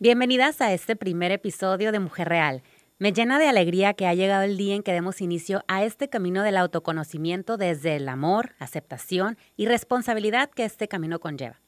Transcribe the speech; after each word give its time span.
Bienvenidas 0.00 0.60
a 0.60 0.72
este 0.72 0.94
primer 0.94 1.32
episodio 1.32 1.90
de 1.90 1.98
Mujer 1.98 2.28
Real. 2.28 2.62
Me 3.00 3.12
llena 3.12 3.40
de 3.40 3.48
alegría 3.48 3.94
que 3.94 4.06
ha 4.06 4.14
llegado 4.14 4.44
el 4.44 4.56
día 4.56 4.76
en 4.76 4.84
que 4.84 4.92
demos 4.92 5.20
inicio 5.20 5.64
a 5.66 5.82
este 5.82 6.08
camino 6.08 6.44
del 6.44 6.56
autoconocimiento 6.56 7.56
desde 7.56 7.96
el 7.96 8.08
amor, 8.08 8.54
aceptación 8.60 9.36
y 9.56 9.66
responsabilidad 9.66 10.50
que 10.50 10.64
este 10.64 10.86
camino 10.86 11.18
conlleva. 11.18 11.60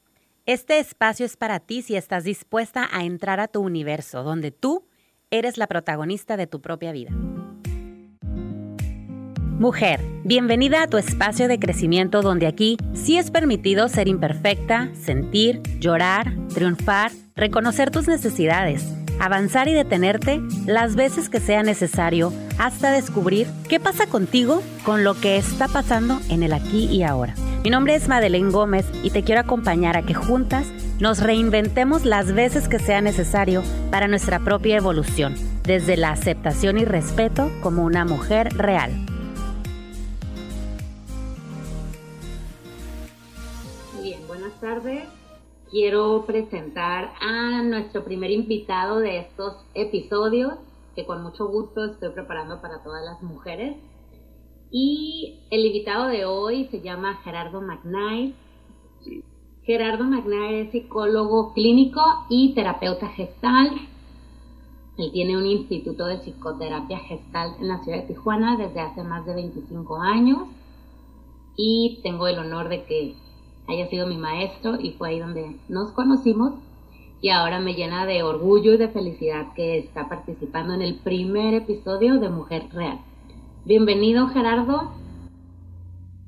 Este 0.45 0.79
espacio 0.79 1.25
es 1.25 1.35
para 1.35 1.59
ti 1.59 1.81
si 1.81 1.97
estás 1.97 2.23
dispuesta 2.23 2.87
a 2.93 3.03
entrar 3.03 3.41
a 3.41 3.49
tu 3.49 3.59
universo, 3.59 4.23
donde 4.23 4.51
tú 4.51 4.85
eres 5.29 5.57
la 5.57 5.67
protagonista 5.67 6.37
de 6.37 6.47
tu 6.47 6.61
propia 6.61 6.93
vida. 6.93 7.11
Mujer, 9.59 9.99
bienvenida 10.23 10.83
a 10.83 10.87
tu 10.87 10.97
espacio 10.97 11.49
de 11.49 11.59
crecimiento 11.59 12.21
donde 12.21 12.47
aquí 12.47 12.77
sí 12.93 13.17
es 13.17 13.29
permitido 13.29 13.89
ser 13.89 14.07
imperfecta, 14.07 14.89
sentir, 14.95 15.61
llorar, 15.79 16.33
triunfar, 16.53 17.11
reconocer 17.35 17.91
tus 17.91 18.07
necesidades, 18.07 18.85
avanzar 19.19 19.67
y 19.67 19.73
detenerte 19.73 20.41
las 20.65 20.95
veces 20.95 21.29
que 21.29 21.39
sea 21.39 21.63
necesario 21.63 22.33
hasta 22.57 22.91
descubrir 22.91 23.47
qué 23.69 23.79
pasa 23.79 24.07
contigo 24.07 24.61
con 24.83 25.03
lo 25.03 25.13
que 25.13 25.37
está 25.37 25.67
pasando 25.67 26.19
en 26.29 26.43
el 26.43 26.53
aquí 26.53 26.85
y 26.85 27.03
ahora. 27.03 27.35
Mi 27.63 27.69
nombre 27.69 27.95
es 27.95 28.07
Madeleine 28.07 28.51
Gómez 28.51 28.85
y 29.03 29.11
te 29.11 29.23
quiero 29.23 29.41
acompañar 29.41 29.97
a 29.97 30.03
que 30.03 30.13
juntas 30.13 30.67
nos 30.99 31.19
reinventemos 31.19 32.05
las 32.05 32.33
veces 32.33 32.67
que 32.67 32.79
sea 32.79 33.01
necesario 33.01 33.63
para 33.91 34.07
nuestra 34.07 34.39
propia 34.39 34.77
evolución, 34.77 35.35
desde 35.63 35.97
la 35.97 36.11
aceptación 36.11 36.77
y 36.77 36.85
respeto 36.85 37.51
como 37.61 37.83
una 37.83 38.05
mujer 38.05 38.49
real. 38.55 38.91
tardes. 44.61 45.20
Quiero 45.71 46.25
presentar 46.25 47.13
a 47.21 47.63
nuestro 47.63 48.03
primer 48.03 48.29
invitado 48.29 48.99
de 48.99 49.19
estos 49.19 49.55
episodios, 49.73 50.55
que 50.97 51.05
con 51.05 51.23
mucho 51.23 51.47
gusto 51.47 51.85
estoy 51.85 52.09
preparando 52.09 52.59
para 52.61 52.83
todas 52.83 53.05
las 53.05 53.23
mujeres. 53.23 53.77
Y 54.69 55.47
el 55.49 55.65
invitado 55.65 56.07
de 56.07 56.25
hoy 56.25 56.65
se 56.71 56.81
llama 56.81 57.21
Gerardo 57.23 57.61
McKnight. 57.61 58.35
Gerardo 59.63 60.03
McKnight 60.03 60.65
es 60.65 60.71
psicólogo 60.73 61.53
clínico 61.53 62.01
y 62.29 62.53
terapeuta 62.53 63.07
gestal. 63.07 63.71
Él 64.97 65.09
tiene 65.13 65.37
un 65.37 65.45
instituto 65.45 66.05
de 66.05 66.17
psicoterapia 66.17 66.99
gestal 66.99 67.55
en 67.61 67.69
la 67.69 67.81
ciudad 67.81 67.99
de 67.99 68.07
Tijuana 68.07 68.57
desde 68.57 68.81
hace 68.81 69.03
más 69.03 69.25
de 69.25 69.35
25 69.35 70.01
años. 70.01 70.49
Y 71.55 72.01
tengo 72.03 72.27
el 72.27 72.39
honor 72.39 72.67
de 72.67 72.83
que 72.83 73.15
haya 73.71 73.89
sido 73.89 74.05
mi 74.05 74.17
maestro 74.17 74.79
y 74.79 74.91
fue 74.91 75.09
ahí 75.09 75.19
donde 75.19 75.55
nos 75.69 75.91
conocimos 75.93 76.53
y 77.21 77.29
ahora 77.29 77.59
me 77.59 77.73
llena 77.73 78.05
de 78.05 78.23
orgullo 78.23 78.73
y 78.73 78.77
de 78.77 78.89
felicidad 78.89 79.53
que 79.53 79.77
está 79.77 80.09
participando 80.09 80.73
en 80.73 80.81
el 80.81 80.95
primer 80.95 81.53
episodio 81.53 82.19
de 82.19 82.29
Mujer 82.29 82.67
Real. 82.73 82.99
Bienvenido 83.63 84.27
Gerardo. 84.27 84.91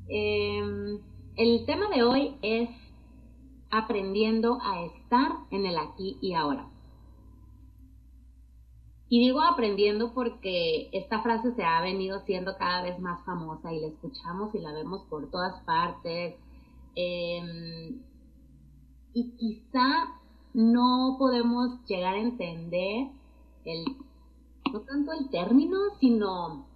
Em, 0.08 1.00
el 1.36 1.66
tema 1.66 1.88
de 1.94 2.02
hoy 2.02 2.36
es 2.42 2.70
aprendiendo 3.70 4.58
a 4.62 4.84
estar 4.84 5.32
en 5.50 5.66
el 5.66 5.76
aquí 5.76 6.16
y 6.22 6.32
ahora. 6.34 6.68
Y 9.08 9.20
digo 9.20 9.42
aprendiendo 9.42 10.14
porque 10.14 10.88
esta 10.92 11.20
frase 11.22 11.52
se 11.54 11.62
ha 11.62 11.82
venido 11.82 12.20
siendo 12.20 12.56
cada 12.56 12.82
vez 12.82 12.98
más 13.00 13.22
famosa 13.26 13.72
y 13.72 13.80
la 13.80 13.88
escuchamos 13.88 14.54
y 14.54 14.60
la 14.60 14.72
vemos 14.72 15.02
por 15.10 15.30
todas 15.30 15.62
partes, 15.64 16.36
Em, 16.96 18.00
y 19.12 19.30
quizá 19.36 20.20
no 20.52 21.16
podemos 21.18 21.84
llegar 21.86 22.14
a 22.14 22.20
entender 22.20 23.08
el, 23.64 23.84
no 24.72 24.80
tanto 24.82 25.12
el 25.12 25.28
término, 25.30 25.78
sino 25.98 26.66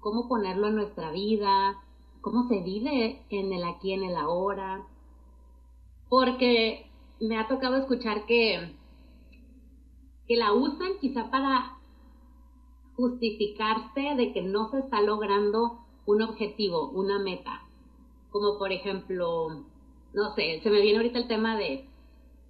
cómo 0.00 0.28
ponerlo 0.28 0.68
en 0.68 0.76
nuestra 0.76 1.10
vida, 1.10 1.82
cómo 2.20 2.48
se 2.48 2.60
vive 2.60 3.24
en 3.30 3.52
el 3.52 3.64
aquí, 3.64 3.92
en 3.92 4.04
el 4.04 4.16
ahora. 4.16 4.86
Porque 6.08 6.90
me 7.20 7.38
ha 7.38 7.48
tocado 7.48 7.76
escuchar 7.76 8.26
que, 8.26 8.74
que 10.26 10.36
la 10.36 10.52
usan 10.52 10.98
quizá 11.00 11.30
para 11.30 11.78
justificarse 12.96 14.14
de 14.16 14.32
que 14.32 14.42
no 14.42 14.70
se 14.70 14.80
está 14.80 15.00
logrando 15.00 15.80
un 16.06 16.22
objetivo, 16.22 16.90
una 16.90 17.18
meta 17.18 17.65
como 18.40 18.58
por 18.58 18.72
ejemplo, 18.72 19.64
no 20.12 20.34
sé, 20.34 20.60
se 20.62 20.70
me 20.70 20.80
viene 20.80 20.98
ahorita 20.98 21.18
el 21.18 21.28
tema 21.28 21.56
de, 21.56 21.88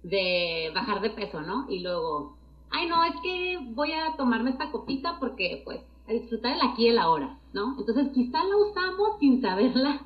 de 0.03 0.71
bajar 0.73 1.01
de 1.01 1.09
peso, 1.11 1.41
¿no? 1.41 1.65
Y 1.69 1.79
luego, 1.79 2.35
ay, 2.69 2.87
no, 2.87 3.03
es 3.03 3.15
que 3.21 3.59
voy 3.73 3.91
a 3.93 4.15
tomarme 4.17 4.51
esta 4.51 4.71
copita 4.71 5.17
porque, 5.19 5.61
pues, 5.65 5.81
a 6.07 6.13
disfrutar 6.13 6.53
el 6.53 6.61
aquí 6.61 6.85
y 6.85 6.89
el 6.89 6.99
ahora, 6.99 7.39
¿no? 7.53 7.75
Entonces, 7.79 8.09
quizá 8.13 8.43
la 8.43 8.57
usamos 8.57 9.19
sin 9.19 9.41
saberla 9.41 10.05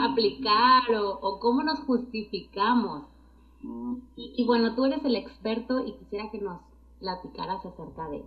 aplicar 0.00 0.90
o, 0.94 1.18
o 1.20 1.40
cómo 1.40 1.62
nos 1.62 1.80
justificamos. 1.80 3.04
Y, 4.16 4.34
y, 4.36 4.44
bueno, 4.46 4.74
tú 4.74 4.86
eres 4.86 5.04
el 5.04 5.16
experto 5.16 5.84
y 5.86 5.92
quisiera 5.92 6.30
que 6.30 6.40
nos 6.40 6.60
platicaras 6.98 7.64
acerca 7.64 8.08
de 8.08 8.24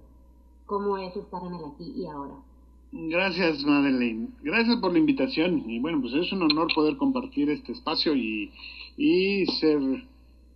cómo 0.65 0.97
es 0.97 1.15
estar 1.15 1.43
en 1.43 1.55
el 1.55 1.65
aquí 1.65 1.91
y 1.95 2.05
ahora. 2.05 2.35
Gracias, 2.95 3.65
Madeleine. 3.65 4.29
Gracias 4.43 4.75
por 4.77 4.93
la 4.93 4.99
invitación. 4.99 5.67
Y 5.67 5.79
bueno, 5.79 5.99
pues 5.99 6.13
es 6.13 6.31
un 6.31 6.43
honor 6.43 6.67
poder 6.75 6.95
compartir 6.95 7.49
este 7.49 7.71
espacio 7.71 8.15
y, 8.15 8.51
y 8.95 9.47
ser 9.47 9.79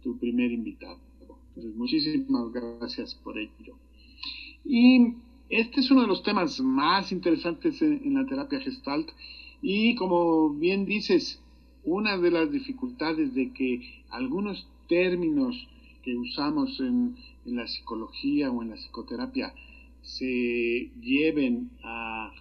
tu 0.03 0.19
primer 0.19 0.51
invitado. 0.51 0.99
Entonces, 1.19 1.75
muchísimas 1.75 2.53
gracias 2.53 3.15
por 3.15 3.39
ello. 3.39 3.75
Y 4.63 5.15
este 5.49 5.79
es 5.79 5.89
uno 5.89 6.01
de 6.01 6.07
los 6.07 6.21
temas 6.21 6.59
más 6.59 7.11
interesantes 7.11 7.81
en, 7.81 8.13
la 8.13 8.27
terapia 8.27 8.59
gestalt. 8.59 9.09
Y 9.63 9.95
como 9.95 10.51
bien 10.51 10.85
dices, 10.85 11.41
una 11.83 12.19
de 12.19 12.29
las 12.29 12.51
dificultades 12.51 13.33
de 13.33 13.51
que 13.51 14.03
algunos 14.11 14.67
términos 14.87 15.67
que 16.03 16.15
usamos 16.15 16.79
en, 16.81 17.15
en 17.47 17.55
la 17.55 17.67
psicología 17.67 18.51
o 18.51 18.61
en 18.61 18.69
la 18.69 18.75
psicoterapia 18.75 19.55
se 20.07 20.89
lleven 21.01 21.71
a, 21.83 22.31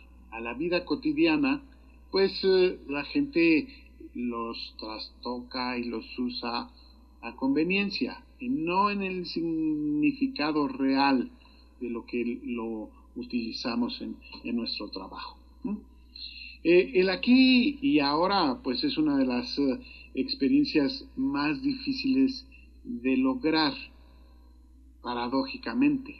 la 0.41 0.54
vida 0.54 0.84
cotidiana, 0.84 1.62
pues 2.10 2.31
eh, 2.44 2.78
la 2.88 3.04
gente 3.04 3.69
los 4.15 4.75
trastoca 4.78 5.78
y 5.78 5.84
los 5.84 6.06
usa 6.19 6.71
a 7.22 7.37
conveniencia 7.37 8.22
y 8.38 8.50
no 8.50 8.91
en 8.91 9.03
el 9.03 9.27
significado 9.27 10.69
real 10.69 11.31
de 11.81 11.91
lo 11.91 12.04
que 12.04 12.38
lo 12.44 12.91
utilizamos 13.16 14.00
en, 14.03 14.16
nuestro 14.54 14.88
trabajo. 14.91 15.38
Eh, 16.62 16.93
el 16.94 17.09
aquí 17.09 17.78
y 17.81 17.98
ahora 18.00 18.60
pues 18.62 18.84
es 18.84 18.98
una 18.98 19.16
de 19.16 19.27
las 19.27 19.59
eh, 19.59 19.81
experiencias 20.15 21.09
más 21.16 21.62
difíciles 21.62 22.47
de 22.84 23.16
lograr 23.16 23.72
paradójicamente 25.03 26.15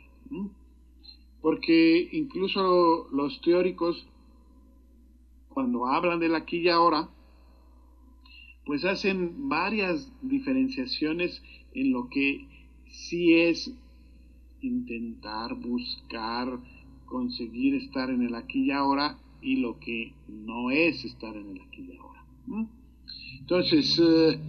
porque 1.41 2.09
incluso 2.13 3.09
los 3.13 3.41
teóricos, 3.41 4.07
cuando 5.49 5.87
hablan 5.87 6.21
del 6.21 6.35
aquí 6.35 6.59
y 6.59 6.69
ahora, 6.69 7.09
pues 8.65 8.85
hacen 8.85 9.49
varias 9.49 10.13
diferenciaciones 10.23 11.43
en 11.73 11.93
lo 11.93 12.09
que 12.09 12.49
sí 12.89 13.35
es 13.35 13.73
intentar 14.61 15.55
buscar 15.55 16.59
conseguir 17.05 17.77
estar 17.77 18.11
en 18.11 18.23
el 18.23 18.35
aquí 18.35 18.65
y 18.65 18.71
ahora 18.73 19.19
y 19.41 19.57
lo 19.57 19.79
que 19.79 20.13
no 20.29 20.71
es 20.71 21.05
estar 21.05 21.37
en 21.37 21.51
el 21.51 21.61
aquí 21.63 21.89
y 21.93 21.97
ahora. 21.97 22.25
Entonces, 23.39 24.01
eh, 24.03 24.41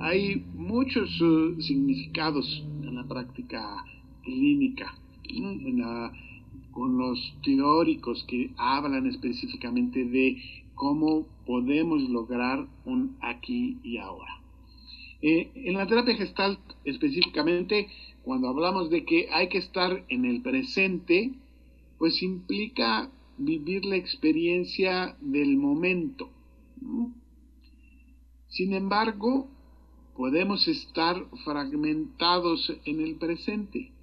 hay 0.00 0.36
muchos 0.54 1.10
eh, 1.20 1.60
significados 1.60 2.64
en 2.82 2.94
la 2.94 3.06
práctica 3.06 3.84
clínica 4.22 4.94
con 6.74 6.98
los 6.98 7.36
teóricos 7.44 8.24
que 8.28 8.50
hablan 8.56 9.06
específicamente 9.06 10.04
de 10.04 10.36
cómo 10.74 11.26
podemos 11.46 12.02
lograr 12.10 12.66
un 12.84 13.16
aquí 13.20 13.78
y 13.82 13.98
ahora. 13.98 14.40
Eh, 15.22 15.50
en 15.54 15.74
la 15.74 15.86
terapia 15.86 16.16
gestal 16.16 16.58
específicamente, 16.84 17.88
cuando 18.22 18.48
hablamos 18.48 18.90
de 18.90 19.04
que 19.04 19.28
hay 19.32 19.48
que 19.48 19.58
estar 19.58 20.04
en 20.08 20.24
el 20.24 20.42
presente, 20.42 21.32
pues 21.98 22.22
implica 22.22 23.10
vivir 23.38 23.84
la 23.84 23.96
experiencia 23.96 25.16
del 25.20 25.56
momento. 25.56 26.28
Sin 28.48 28.74
embargo, 28.74 29.48
podemos 30.16 30.68
estar 30.68 31.24
fragmentados 31.44 32.72
en 32.84 33.00
el 33.00 33.16
presente 33.16 33.93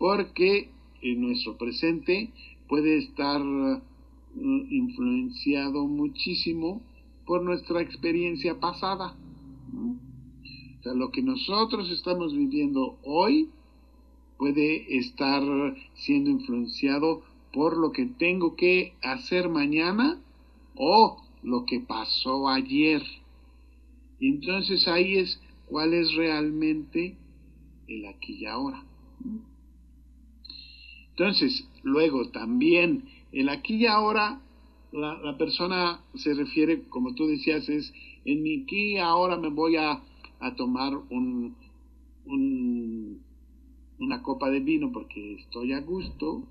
porque 0.00 0.70
en 1.02 1.20
nuestro 1.20 1.58
presente 1.58 2.30
puede 2.68 2.96
estar 2.96 3.42
uh, 3.42 3.82
influenciado 4.34 5.86
muchísimo 5.86 6.80
por 7.26 7.42
nuestra 7.42 7.82
experiencia 7.82 8.58
pasada. 8.58 9.14
O 9.74 10.82
sea, 10.82 10.94
lo 10.94 11.10
que 11.10 11.20
nosotros 11.22 11.90
estamos 11.90 12.34
viviendo 12.34 12.98
hoy 13.04 13.50
puede 14.38 14.96
estar 14.96 15.42
siendo 15.96 16.30
influenciado 16.30 17.22
por 17.52 17.76
lo 17.76 17.92
que 17.92 18.06
tengo 18.06 18.56
que 18.56 18.94
hacer 19.02 19.50
mañana 19.50 20.18
o 20.76 21.22
lo 21.42 21.66
que 21.66 21.78
pasó 21.78 22.48
ayer. 22.48 23.02
Y 24.18 24.28
entonces 24.28 24.88
ahí 24.88 25.18
es 25.18 25.38
cuál 25.66 25.92
es 25.92 26.14
realmente 26.14 27.18
el 27.86 28.06
aquí 28.06 28.38
y 28.38 28.46
ahora. 28.46 28.82
Entonces, 31.20 31.68
luego 31.82 32.30
también 32.30 33.04
el 33.30 33.50
aquí 33.50 33.74
y 33.74 33.86
ahora, 33.86 34.40
la, 34.90 35.36
persona 35.36 36.00
se 36.14 36.32
refiere, 36.32 36.84
como 36.88 37.14
tú 37.14 37.26
decías, 37.26 37.68
es 37.68 37.92
en 38.24 38.42
mi 38.42 38.62
aquí 38.62 38.96
ahora 38.96 39.36
me 39.36 39.50
voy 39.50 39.76
a, 39.76 40.02
a 40.40 40.56
tomar 40.56 40.94
un, 41.10 41.54
un 42.24 43.20
una 43.98 44.22
copa 44.22 44.48
de 44.48 44.60
vino 44.60 44.92
porque 44.92 45.34
estoy 45.34 45.74
a 45.74 45.82
gusto. 45.82 46.44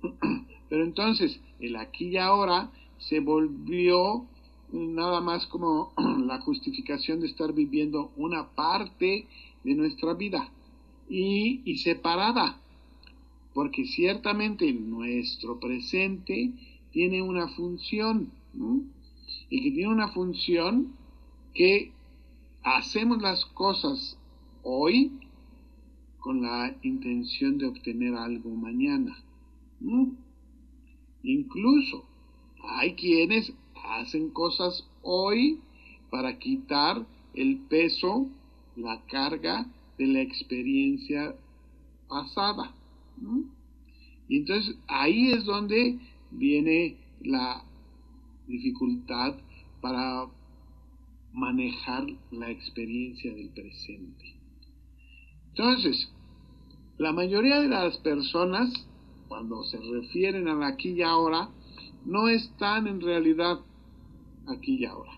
Pero 0.70 0.82
entonces 0.82 1.38
el 1.60 1.76
aquí 1.76 2.06
y 2.06 2.16
ahora 2.16 2.70
se 2.96 3.20
volvió 3.20 4.24
nada 4.72 5.20
más 5.20 5.46
como 5.48 5.92
la 6.24 6.40
justificación 6.40 7.20
de 7.20 7.26
estar 7.26 7.52
viviendo 7.52 8.12
una 8.16 8.48
parte 8.54 9.26
de 9.62 9.74
nuestra 9.74 10.14
vida 10.14 10.50
y, 11.06 11.60
y 11.66 11.76
separada. 11.80 12.62
Porque 13.56 13.86
ciertamente 13.86 14.70
nuestro 14.70 15.58
presente 15.58 16.52
tiene 16.92 17.22
una 17.22 17.48
función, 17.48 18.30
y 19.48 19.62
que 19.62 19.70
tiene 19.70 19.90
una 19.90 20.08
función 20.08 20.92
que 21.54 21.90
hacemos 22.62 23.22
las 23.22 23.46
cosas 23.46 24.18
hoy 24.62 25.10
con 26.18 26.42
la 26.42 26.76
intención 26.82 27.56
de 27.56 27.68
obtener 27.68 28.14
algo 28.14 28.50
mañana. 28.50 29.16
Incluso 31.22 32.04
hay 32.62 32.94
quienes 32.94 33.54
hacen 33.74 34.28
cosas 34.28 34.86
hoy 35.00 35.60
para 36.10 36.38
quitar 36.38 37.06
el 37.32 37.56
peso, 37.70 38.28
la 38.76 39.00
carga 39.06 39.66
de 39.96 40.08
la 40.08 40.20
experiencia 40.20 41.34
pasada. 42.06 42.74
Y 44.28 44.38
entonces 44.38 44.76
ahí 44.88 45.32
es 45.32 45.44
donde 45.44 45.98
viene 46.30 46.96
la 47.20 47.64
dificultad 48.46 49.36
para 49.80 50.26
manejar 51.32 52.06
la 52.30 52.50
experiencia 52.50 53.34
del 53.34 53.50
presente. 53.50 54.34
Entonces, 55.48 56.10
la 56.98 57.12
mayoría 57.12 57.60
de 57.60 57.68
las 57.68 57.98
personas, 57.98 58.72
cuando 59.28 59.62
se 59.64 59.78
refieren 59.78 60.48
al 60.48 60.62
aquí 60.62 60.90
y 60.90 61.02
ahora, 61.02 61.50
no 62.04 62.28
están 62.28 62.86
en 62.86 63.00
realidad 63.00 63.60
aquí 64.46 64.76
y 64.76 64.84
ahora. 64.84 65.12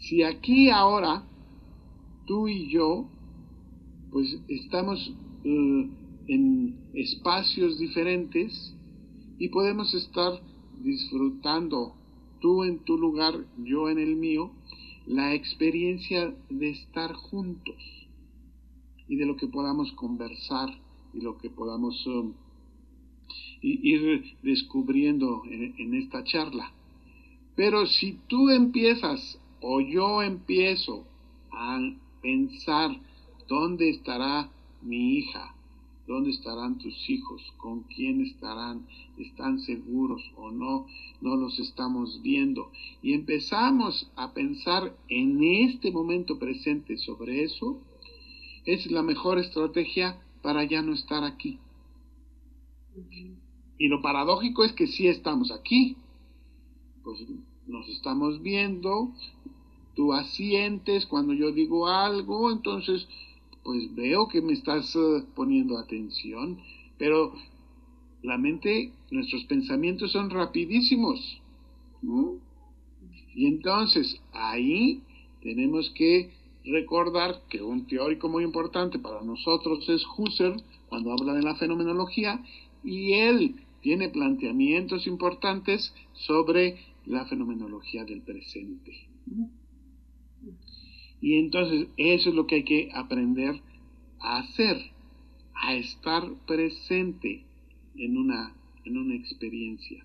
Si 0.00 0.22
aquí 0.22 0.66
y 0.66 0.70
ahora, 0.70 1.24
tú 2.26 2.48
y 2.48 2.72
yo, 2.72 3.08
pues 4.10 4.40
estamos 4.48 5.12
eh, 5.44 5.90
en 6.28 6.76
espacios 6.94 7.78
diferentes 7.78 8.76
y 9.38 9.48
podemos 9.48 9.94
estar 9.94 10.40
disfrutando, 10.82 11.94
tú 12.40 12.64
en 12.64 12.78
tu 12.84 12.98
lugar, 12.98 13.34
yo 13.58 13.88
en 13.88 13.98
el 13.98 14.16
mío, 14.16 14.52
la 15.06 15.34
experiencia 15.34 16.34
de 16.48 16.70
estar 16.70 17.12
juntos 17.14 17.76
y 19.08 19.16
de 19.16 19.26
lo 19.26 19.36
que 19.36 19.48
podamos 19.48 19.92
conversar 19.92 20.68
y 21.12 21.20
lo 21.20 21.38
que 21.38 21.50
podamos 21.50 22.06
um, 22.06 22.32
ir 23.60 24.36
descubriendo 24.42 25.42
en, 25.46 25.94
esta 25.94 26.22
charla. 26.24 26.72
Pero 27.56 27.86
si 27.86 28.18
tú 28.28 28.50
empiezas 28.50 29.38
o 29.60 29.80
yo 29.80 30.22
empiezo 30.22 31.04
a 31.50 31.78
pensar 32.22 32.90
dónde 33.50 33.90
estará 33.90 34.48
mi 34.80 35.18
hija, 35.18 35.56
dónde 36.06 36.30
estarán 36.30 36.78
tus 36.78 37.10
hijos, 37.10 37.42
con 37.58 37.82
quién 37.82 38.20
estarán, 38.20 38.86
están 39.18 39.58
seguros 39.58 40.22
o 40.36 40.52
no, 40.52 40.86
no 41.20 41.34
los 41.34 41.58
estamos 41.58 42.22
viendo. 42.22 42.70
Y 43.02 43.12
empezamos 43.12 44.08
a 44.14 44.32
pensar 44.32 44.96
en 45.08 45.42
este 45.42 45.90
momento 45.90 46.38
presente 46.38 46.96
sobre 46.96 47.42
eso, 47.42 47.80
es 48.64 48.88
la 48.88 49.02
mejor 49.02 49.38
estrategia 49.38 50.22
para 50.42 50.62
ya 50.62 50.80
no 50.82 50.92
estar 50.92 51.24
aquí. 51.24 51.58
Y 53.78 53.88
lo 53.88 54.00
paradójico 54.00 54.62
es 54.62 54.72
que 54.72 54.86
sí 54.86 55.08
estamos 55.08 55.50
aquí. 55.50 55.96
Pues 57.02 57.18
nos 57.66 57.88
estamos 57.88 58.42
viendo, 58.42 59.12
tú 59.96 60.12
asientes 60.12 61.06
cuando 61.06 61.32
yo 61.32 61.50
digo 61.50 61.88
algo, 61.88 62.52
entonces 62.52 63.08
pues 63.70 63.94
veo 63.94 64.26
que 64.26 64.42
me 64.42 64.52
estás 64.52 64.96
eh, 64.96 65.22
poniendo 65.36 65.78
atención, 65.78 66.58
pero 66.98 67.32
la 68.20 68.36
mente, 68.36 68.90
nuestros 69.12 69.44
pensamientos 69.44 70.10
son 70.10 70.28
rapidísimos. 70.28 71.40
Y 73.32 73.46
entonces 73.46 74.20
ahí 74.32 75.02
tenemos 75.40 75.88
que 75.90 76.32
recordar 76.64 77.42
que 77.48 77.62
un 77.62 77.86
teórico 77.86 78.28
muy 78.28 78.42
importante 78.42 78.98
para 78.98 79.22
nosotros 79.22 79.88
es 79.88 80.02
Husserl 80.18 80.60
cuando 80.88 81.12
habla 81.12 81.34
de 81.34 81.42
la 81.42 81.54
fenomenología 81.54 82.44
y 82.82 83.12
él 83.12 83.54
tiene 83.82 84.08
planteamientos 84.08 85.06
importantes 85.06 85.94
sobre 86.14 86.76
la 87.06 87.24
fenomenología 87.26 88.04
del 88.04 88.22
presente. 88.22 89.06
Y 91.20 91.36
entonces 91.36 91.88
eso 91.96 92.30
es 92.30 92.34
lo 92.34 92.46
que 92.46 92.56
hay 92.56 92.64
que 92.64 92.90
aprender 92.94 93.60
a 94.20 94.38
hacer, 94.38 94.90
a 95.54 95.74
estar 95.74 96.30
presente 96.46 97.44
en 97.96 98.16
una, 98.16 98.54
en 98.84 98.96
una 98.96 99.14
experiencia. 99.14 100.04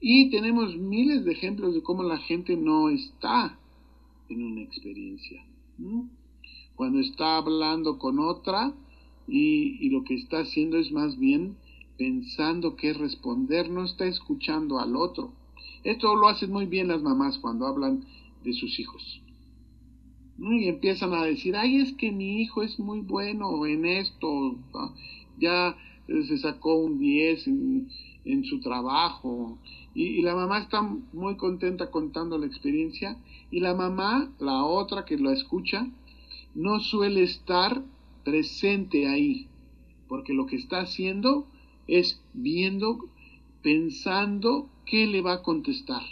Y 0.00 0.30
tenemos 0.30 0.76
miles 0.76 1.24
de 1.24 1.32
ejemplos 1.32 1.74
de 1.74 1.82
cómo 1.82 2.02
la 2.02 2.18
gente 2.18 2.56
no 2.56 2.88
está 2.88 3.58
en 4.28 4.42
una 4.42 4.62
experiencia. 4.62 5.44
Cuando 6.74 7.00
está 7.00 7.36
hablando 7.36 7.98
con 7.98 8.18
otra 8.18 8.74
y, 9.28 9.88
lo 9.90 10.04
que 10.04 10.14
está 10.14 10.40
haciendo 10.40 10.78
es 10.78 10.90
más 10.90 11.18
bien 11.18 11.56
pensando 11.98 12.74
qué 12.74 12.92
responder, 12.92 13.70
no 13.70 13.84
está 13.84 14.06
escuchando 14.06 14.80
al 14.80 14.96
otro. 14.96 15.32
Esto 15.84 16.16
lo 16.16 16.28
hacen 16.28 16.50
muy 16.50 16.66
bien 16.66 16.88
las 16.88 17.02
mamás 17.02 17.38
cuando 17.38 17.66
hablan 17.66 18.04
de 18.42 18.52
sus 18.54 18.78
hijos. 18.80 19.20
Y 20.38 20.68
empiezan 20.68 21.12
a 21.12 21.24
decir, 21.24 21.56
ay, 21.56 21.76
es 21.76 21.92
que 21.92 22.10
mi 22.10 22.40
hijo 22.40 22.62
es 22.62 22.78
muy 22.78 23.00
bueno 23.00 23.66
en 23.66 23.84
esto, 23.84 24.56
ya 25.38 25.76
se 26.06 26.38
sacó 26.38 26.76
un 26.76 26.98
10 26.98 27.46
en, 27.46 28.44
su 28.44 28.60
trabajo. 28.60 29.58
y, 29.94 30.22
la 30.22 30.34
mamá 30.34 30.58
está 30.58 30.82
muy 31.12 31.36
contenta 31.36 31.90
contando 31.90 32.38
la 32.38 32.46
experiencia 32.46 33.16
y 33.50 33.60
la 33.60 33.74
mamá, 33.74 34.32
la 34.38 34.64
otra 34.64 35.04
que 35.04 35.18
lo 35.18 35.30
escucha, 35.30 35.86
no 36.54 36.80
suele 36.80 37.22
estar 37.22 37.82
presente 38.24 39.06
ahí, 39.08 39.48
porque 40.08 40.32
lo 40.32 40.46
que 40.46 40.56
está 40.56 40.80
haciendo 40.80 41.46
es 41.86 42.22
viendo, 42.32 43.08
pensando 43.62 44.68
qué 44.86 45.06
le 45.06 45.20
va 45.20 45.34
a 45.34 45.42
contestar. 45.42 46.02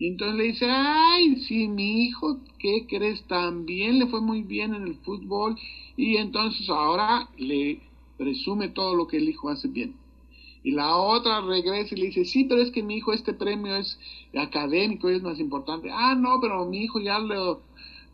Y 0.00 0.06
entonces 0.06 0.36
le 0.38 0.44
dice, 0.44 0.66
ay, 0.66 1.36
sí, 1.42 1.68
mi 1.68 2.06
hijo, 2.06 2.38
¿qué 2.58 2.86
crees? 2.88 3.22
También 3.24 3.98
le 3.98 4.06
fue 4.06 4.22
muy 4.22 4.40
bien 4.40 4.74
en 4.74 4.84
el 4.84 4.94
fútbol 4.94 5.58
y 5.94 6.16
entonces 6.16 6.70
ahora 6.70 7.28
le 7.36 7.82
presume 8.16 8.70
todo 8.70 8.94
lo 8.94 9.06
que 9.06 9.18
el 9.18 9.28
hijo 9.28 9.50
hace 9.50 9.68
bien. 9.68 9.94
Y 10.62 10.70
la 10.70 10.96
otra 10.96 11.42
regresa 11.42 11.94
y 11.94 11.98
le 11.98 12.06
dice, 12.06 12.24
sí, 12.24 12.44
pero 12.44 12.62
es 12.62 12.70
que 12.70 12.82
mi 12.82 12.96
hijo 12.96 13.12
este 13.12 13.34
premio 13.34 13.76
es 13.76 13.98
académico 14.34 15.10
es 15.10 15.22
más 15.22 15.38
importante. 15.38 15.90
Ah, 15.92 16.14
no, 16.14 16.40
pero 16.40 16.64
mi 16.64 16.78
hijo 16.78 16.98
ya 16.98 17.18
lo 17.18 17.60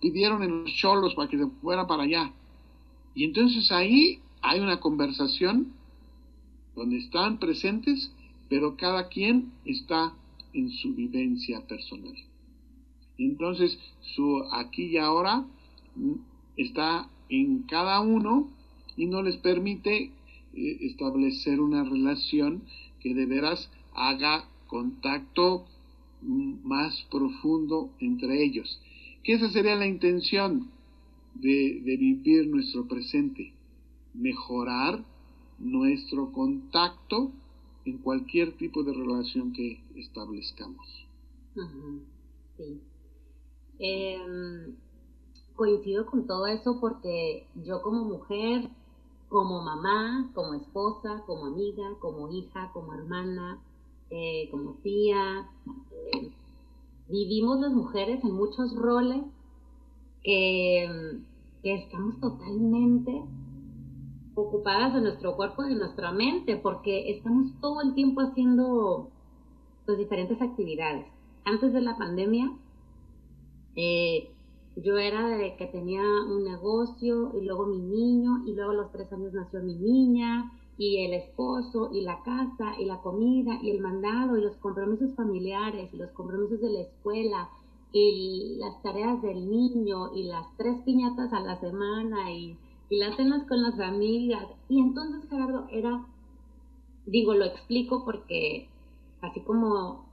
pidieron 0.00 0.42
en 0.42 0.64
los 0.64 0.74
cholos 0.74 1.14
para 1.14 1.28
que 1.28 1.38
se 1.38 1.46
fuera 1.62 1.86
para 1.86 2.02
allá. 2.02 2.32
Y 3.14 3.22
entonces 3.22 3.70
ahí 3.70 4.18
hay 4.42 4.58
una 4.58 4.80
conversación 4.80 5.72
donde 6.74 6.98
están 6.98 7.38
presentes, 7.38 8.12
pero 8.48 8.76
cada 8.76 9.06
quien 9.08 9.52
está 9.64 10.12
en 10.56 10.70
su 10.70 10.94
vivencia 10.94 11.66
personal. 11.66 12.14
Entonces 13.18 13.78
su 14.14 14.42
aquí 14.52 14.86
y 14.86 14.96
ahora 14.96 15.46
está 16.56 17.08
en 17.28 17.62
cada 17.62 18.00
uno 18.00 18.48
y 18.96 19.06
no 19.06 19.22
les 19.22 19.36
permite 19.36 20.10
eh, 20.54 20.78
establecer 20.80 21.60
una 21.60 21.84
relación 21.84 22.62
que 23.00 23.14
de 23.14 23.26
veras 23.26 23.70
haga 23.94 24.48
contacto 24.66 25.66
más 26.22 27.06
profundo 27.10 27.90
entre 28.00 28.42
ellos. 28.42 28.80
que 29.22 29.34
esa 29.34 29.50
sería 29.50 29.74
la 29.74 29.86
intención 29.86 30.70
de 31.34 31.80
vivir 31.84 32.46
nuestro 32.46 32.86
presente, 32.86 33.52
mejorar 34.14 35.04
nuestro 35.58 36.32
contacto 36.32 37.32
en 37.86 37.98
cualquier 37.98 38.56
tipo 38.56 38.82
de 38.82 38.92
relación 38.92 39.52
que 39.52 39.80
establezcamos. 39.94 41.06
Sí. 42.56 42.80
Em, 43.78 44.74
coincido 45.54 46.06
con 46.06 46.26
todo 46.26 46.46
eso 46.46 46.78
porque 46.80 47.46
yo 47.64 47.82
como 47.82 48.04
mujer, 48.04 48.68
como 49.28 49.62
mamá, 49.62 50.30
como 50.34 50.54
esposa, 50.54 51.22
como 51.26 51.46
amiga, 51.46 51.94
como 52.00 52.30
hija, 52.30 52.70
como 52.72 52.92
hermana, 52.92 53.60
eh, 54.10 54.48
como 54.50 54.74
tía, 54.82 55.48
eh, 56.12 56.32
vivimos 57.08 57.60
las 57.60 57.72
mujeres 57.72 58.22
en 58.24 58.32
muchos 58.32 58.74
roles 58.74 59.22
que, 60.22 61.20
que 61.62 61.74
estamos 61.74 62.18
totalmente 62.20 63.22
ocupadas 64.36 64.94
de 64.94 65.00
nuestro 65.00 65.34
cuerpo 65.34 65.64
y 65.64 65.70
de 65.70 65.76
nuestra 65.76 66.12
mente, 66.12 66.56
porque 66.56 67.10
estamos 67.10 67.52
todo 67.60 67.80
el 67.80 67.94
tiempo 67.94 68.20
haciendo 68.20 69.08
pues 69.84 69.98
diferentes 69.98 70.40
actividades. 70.40 71.06
Antes 71.44 71.72
de 71.72 71.80
la 71.80 71.96
pandemia, 71.96 72.52
eh, 73.76 74.30
yo 74.76 74.98
era 74.98 75.28
de 75.28 75.56
que 75.56 75.66
tenía 75.66 76.02
un 76.02 76.44
negocio 76.44 77.32
y 77.40 77.44
luego 77.44 77.66
mi 77.66 77.78
niño 77.78 78.44
y 78.46 78.52
luego 78.52 78.72
a 78.72 78.74
los 78.74 78.92
tres 78.92 79.10
años 79.12 79.32
nació 79.32 79.62
mi 79.62 79.74
niña 79.74 80.52
y 80.76 80.98
el 80.98 81.14
esposo 81.14 81.90
y 81.92 82.02
la 82.02 82.22
casa 82.22 82.78
y 82.78 82.84
la 82.84 83.00
comida 83.00 83.58
y 83.62 83.70
el 83.70 83.80
mandado 83.80 84.36
y 84.36 84.42
los 84.42 84.56
compromisos 84.56 85.14
familiares 85.14 85.88
y 85.94 85.96
los 85.96 86.10
compromisos 86.10 86.60
de 86.60 86.70
la 86.70 86.80
escuela 86.80 87.48
y 87.92 88.56
las 88.58 88.82
tareas 88.82 89.22
del 89.22 89.48
niño 89.48 90.14
y 90.14 90.24
las 90.24 90.46
tres 90.58 90.76
piñatas 90.84 91.32
a 91.32 91.40
la 91.40 91.58
semana 91.58 92.30
y 92.30 92.58
y 92.88 92.98
las 92.98 93.16
cenas 93.16 93.46
con 93.48 93.62
las 93.62 93.78
amigas. 93.80 94.46
Y 94.68 94.80
entonces 94.80 95.28
Gerardo 95.28 95.66
era, 95.70 96.06
digo, 97.06 97.34
lo 97.34 97.44
explico 97.44 98.04
porque 98.04 98.68
así 99.20 99.40
como 99.40 100.06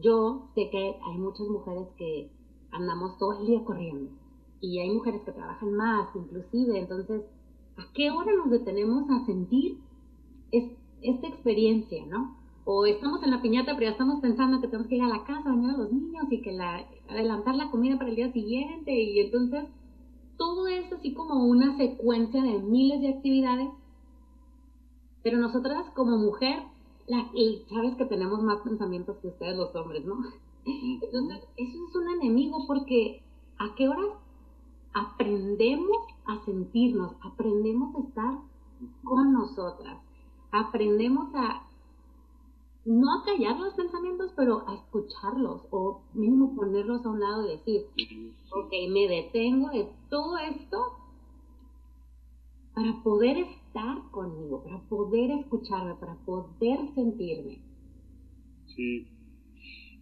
yo 0.00 0.48
sé 0.54 0.68
que 0.70 0.96
hay 1.02 1.18
muchas 1.18 1.48
mujeres 1.48 1.88
que 1.96 2.30
andamos 2.70 3.18
todo 3.18 3.40
el 3.40 3.46
día 3.46 3.64
corriendo 3.64 4.10
y 4.60 4.78
hay 4.78 4.90
mujeres 4.90 5.22
que 5.22 5.32
trabajan 5.32 5.74
más 5.74 6.08
inclusive, 6.14 6.78
entonces, 6.78 7.22
¿a 7.76 7.92
qué 7.94 8.10
hora 8.10 8.32
nos 8.34 8.50
detenemos 8.50 9.08
a 9.10 9.24
sentir 9.26 9.78
esta 10.50 11.26
experiencia, 11.28 12.04
no? 12.06 12.36
O 12.64 12.84
estamos 12.86 13.22
en 13.22 13.30
la 13.30 13.42
piñata, 13.42 13.74
pero 13.74 13.86
ya 13.86 13.92
estamos 13.92 14.20
pensando 14.20 14.60
que 14.60 14.66
tenemos 14.66 14.88
que 14.88 14.96
ir 14.96 15.02
a 15.02 15.08
la 15.08 15.24
casa, 15.24 15.50
bañar 15.50 15.74
a 15.74 15.78
los 15.78 15.92
niños 15.92 16.24
y 16.30 16.42
que 16.42 16.52
la, 16.52 16.84
adelantar 17.08 17.54
la 17.54 17.70
comida 17.70 17.96
para 17.96 18.10
el 18.10 18.16
día 18.16 18.32
siguiente 18.32 18.92
y 18.92 19.20
entonces 19.20 19.64
todo 20.36 20.66
es 20.68 20.92
así 20.92 21.14
como 21.14 21.44
una 21.44 21.76
secuencia 21.76 22.42
de 22.42 22.58
miles 22.60 23.00
de 23.00 23.08
actividades, 23.08 23.68
pero 25.22 25.38
nosotras 25.38 25.86
como 25.94 26.18
mujer, 26.18 26.62
la, 27.06 27.30
sabes 27.68 27.96
que 27.96 28.04
tenemos 28.04 28.42
más 28.42 28.60
pensamientos 28.60 29.16
que 29.18 29.28
ustedes 29.28 29.56
los 29.56 29.74
hombres, 29.74 30.04
¿no? 30.04 30.16
Entonces, 30.64 31.42
eso 31.56 31.78
es 31.88 31.96
un 31.96 32.08
enemigo 32.20 32.64
porque 32.66 33.22
¿a 33.58 33.74
qué 33.74 33.88
horas 33.88 34.10
aprendemos 34.92 35.98
a 36.26 36.44
sentirnos? 36.44 37.12
Aprendemos 37.22 37.94
a 37.94 38.00
estar 38.00 38.38
con 39.04 39.32
nosotras, 39.32 39.98
aprendemos 40.50 41.34
a 41.34 41.66
no 42.86 43.12
a 43.12 43.24
callar 43.24 43.58
los 43.58 43.74
pensamientos, 43.74 44.32
pero 44.36 44.66
a 44.68 44.74
escucharlos 44.74 45.62
o 45.70 46.02
mínimo 46.14 46.54
ponerlos 46.54 47.04
a 47.04 47.10
un 47.10 47.20
lado 47.20 47.46
y 47.46 47.56
decir, 47.56 47.86
ok, 48.50 48.72
me 48.90 49.08
detengo 49.08 49.70
de 49.70 49.88
todo 50.08 50.38
esto 50.38 50.78
para 52.74 53.02
poder 53.02 53.38
estar 53.38 54.10
conmigo, 54.12 54.62
para 54.62 54.78
poder 54.88 55.32
escucharme, 55.32 55.96
para 55.96 56.14
poder 56.24 56.78
sentirme. 56.94 57.58
Sí. 58.76 59.08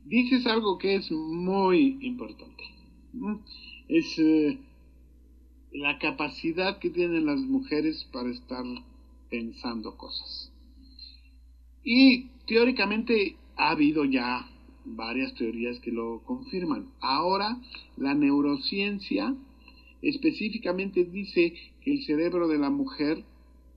Dices 0.04 0.46
algo 0.46 0.76
que 0.76 0.96
es 0.96 1.10
muy 1.10 1.98
importante. 2.02 2.64
Es 3.88 4.18
eh, 4.18 4.58
la 5.72 5.98
capacidad 5.98 6.78
que 6.78 6.90
tienen 6.90 7.24
las 7.24 7.40
mujeres 7.40 8.04
para 8.12 8.28
estar 8.30 8.64
pensando 9.30 9.96
cosas. 9.96 10.52
Y 11.82 12.33
teóricamente 12.46 13.36
ha 13.56 13.70
habido 13.70 14.04
ya 14.04 14.46
varias 14.84 15.34
teorías 15.34 15.80
que 15.80 15.92
lo 15.92 16.22
confirman. 16.24 16.86
Ahora 17.00 17.58
la 17.96 18.14
neurociencia 18.14 19.34
específicamente 20.02 21.04
dice 21.04 21.54
que 21.80 21.92
el 21.92 22.04
cerebro 22.04 22.48
de 22.48 22.58
la 22.58 22.70
mujer 22.70 23.24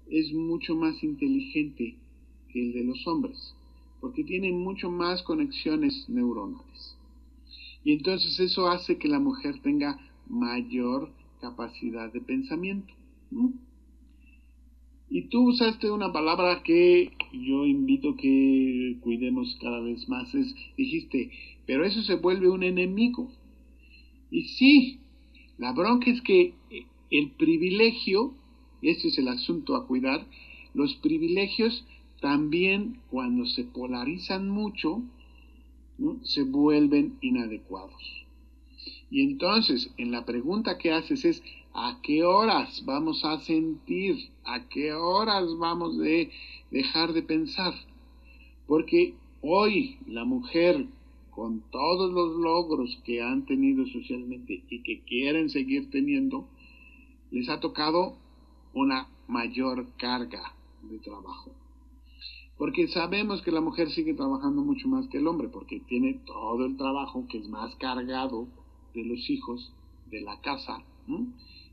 es 0.09 0.33
mucho 0.33 0.75
más 0.75 1.03
inteligente 1.03 1.95
que 2.51 2.61
el 2.61 2.73
de 2.73 2.83
los 2.83 3.05
hombres, 3.07 3.53
porque 4.01 4.23
tiene 4.23 4.51
mucho 4.51 4.89
más 4.89 5.21
conexiones 5.23 6.07
neuronales. 6.09 6.97
Y 7.83 7.93
entonces 7.93 8.39
eso 8.39 8.67
hace 8.67 8.97
que 8.97 9.07
la 9.07 9.19
mujer 9.19 9.59
tenga 9.61 9.97
mayor 10.27 11.09
capacidad 11.39 12.11
de 12.11 12.21
pensamiento. 12.21 12.93
Y 15.09 15.29
tú 15.29 15.49
usaste 15.49 15.89
una 15.89 16.11
palabra 16.11 16.63
que 16.63 17.11
yo 17.31 17.65
invito 17.65 18.15
que 18.17 18.97
cuidemos 19.01 19.57
cada 19.61 19.79
vez 19.79 20.07
más. 20.09 20.33
Es, 20.35 20.53
dijiste, 20.75 21.31
pero 21.65 21.85
eso 21.85 22.01
se 22.01 22.15
vuelve 22.15 22.49
un 22.49 22.63
enemigo. 22.63 23.31
Y 24.29 24.43
sí, 24.43 24.99
la 25.57 25.71
bronca 25.71 26.11
es 26.11 26.21
que 26.21 26.53
el 27.09 27.31
privilegio, 27.31 28.33
y 28.81 28.89
este 28.89 29.07
es 29.07 29.17
el 29.17 29.29
asunto 29.29 29.75
a 29.75 29.87
cuidar, 29.87 30.27
los 30.73 30.95
privilegios 30.95 31.85
también 32.21 32.99
cuando 33.09 33.45
se 33.45 33.63
polarizan 33.63 34.49
mucho, 34.49 35.03
se 36.23 36.43
vuelven 36.43 37.17
inadecuados. 37.21 38.25
Y 39.09 39.21
entonces, 39.21 39.93
en 39.97 40.11
la 40.11 40.25
pregunta 40.25 40.77
que 40.77 40.91
haces 40.91 41.23
es, 41.25 41.43
¿A 41.79 42.01
qué 42.01 42.23
horas 42.23 42.83
vamos 42.85 43.23
a 43.23 43.39
sentir? 43.41 44.31
¿A 44.45 44.67
qué 44.67 44.93
horas 44.93 45.45
vamos 45.59 45.95
de 45.99 46.31
dejar 46.71 47.13
de 47.13 47.21
pensar? 47.21 47.71
Porque 48.65 49.13
hoy 49.43 49.99
la 50.07 50.25
mujer, 50.25 50.87
con 51.29 51.61
todos 51.69 52.11
los 52.11 52.35
logros 52.37 52.99
que 53.05 53.21
han 53.21 53.45
tenido 53.45 53.85
socialmente 53.85 54.63
y 54.71 54.81
que 54.81 55.01
quieren 55.01 55.51
seguir 55.51 55.91
teniendo, 55.91 56.47
les 57.29 57.47
ha 57.47 57.59
tocado 57.59 58.17
una 58.73 59.07
mayor 59.27 59.85
carga 59.97 60.55
de 60.81 60.97
trabajo. 60.97 61.51
Porque 62.57 62.87
sabemos 62.87 63.43
que 63.43 63.51
la 63.51 63.61
mujer 63.61 63.91
sigue 63.91 64.15
trabajando 64.15 64.63
mucho 64.63 64.87
más 64.87 65.07
que 65.09 65.19
el 65.19 65.27
hombre, 65.27 65.47
porque 65.47 65.79
tiene 65.81 66.15
todo 66.25 66.65
el 66.65 66.75
trabajo 66.75 67.27
que 67.29 67.37
es 67.37 67.47
más 67.47 67.75
cargado 67.75 68.47
de 68.95 69.05
los 69.05 69.29
hijos, 69.29 69.71
de 70.09 70.21
la 70.21 70.41
casa, 70.41 70.83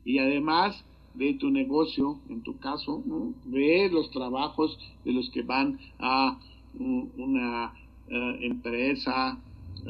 y 0.05 0.19
además 0.19 0.85
de 1.13 1.33
tu 1.33 1.49
negocio, 1.49 2.21
en 2.29 2.43
tu 2.43 2.59
caso, 2.59 3.03
de 3.43 3.89
los 3.91 4.11
trabajos 4.11 4.77
de 5.03 5.11
los 5.11 5.29
que 5.31 5.41
van 5.41 5.79
a 5.99 6.39
una 6.73 7.73
eh, 8.07 8.37
empresa 8.41 9.41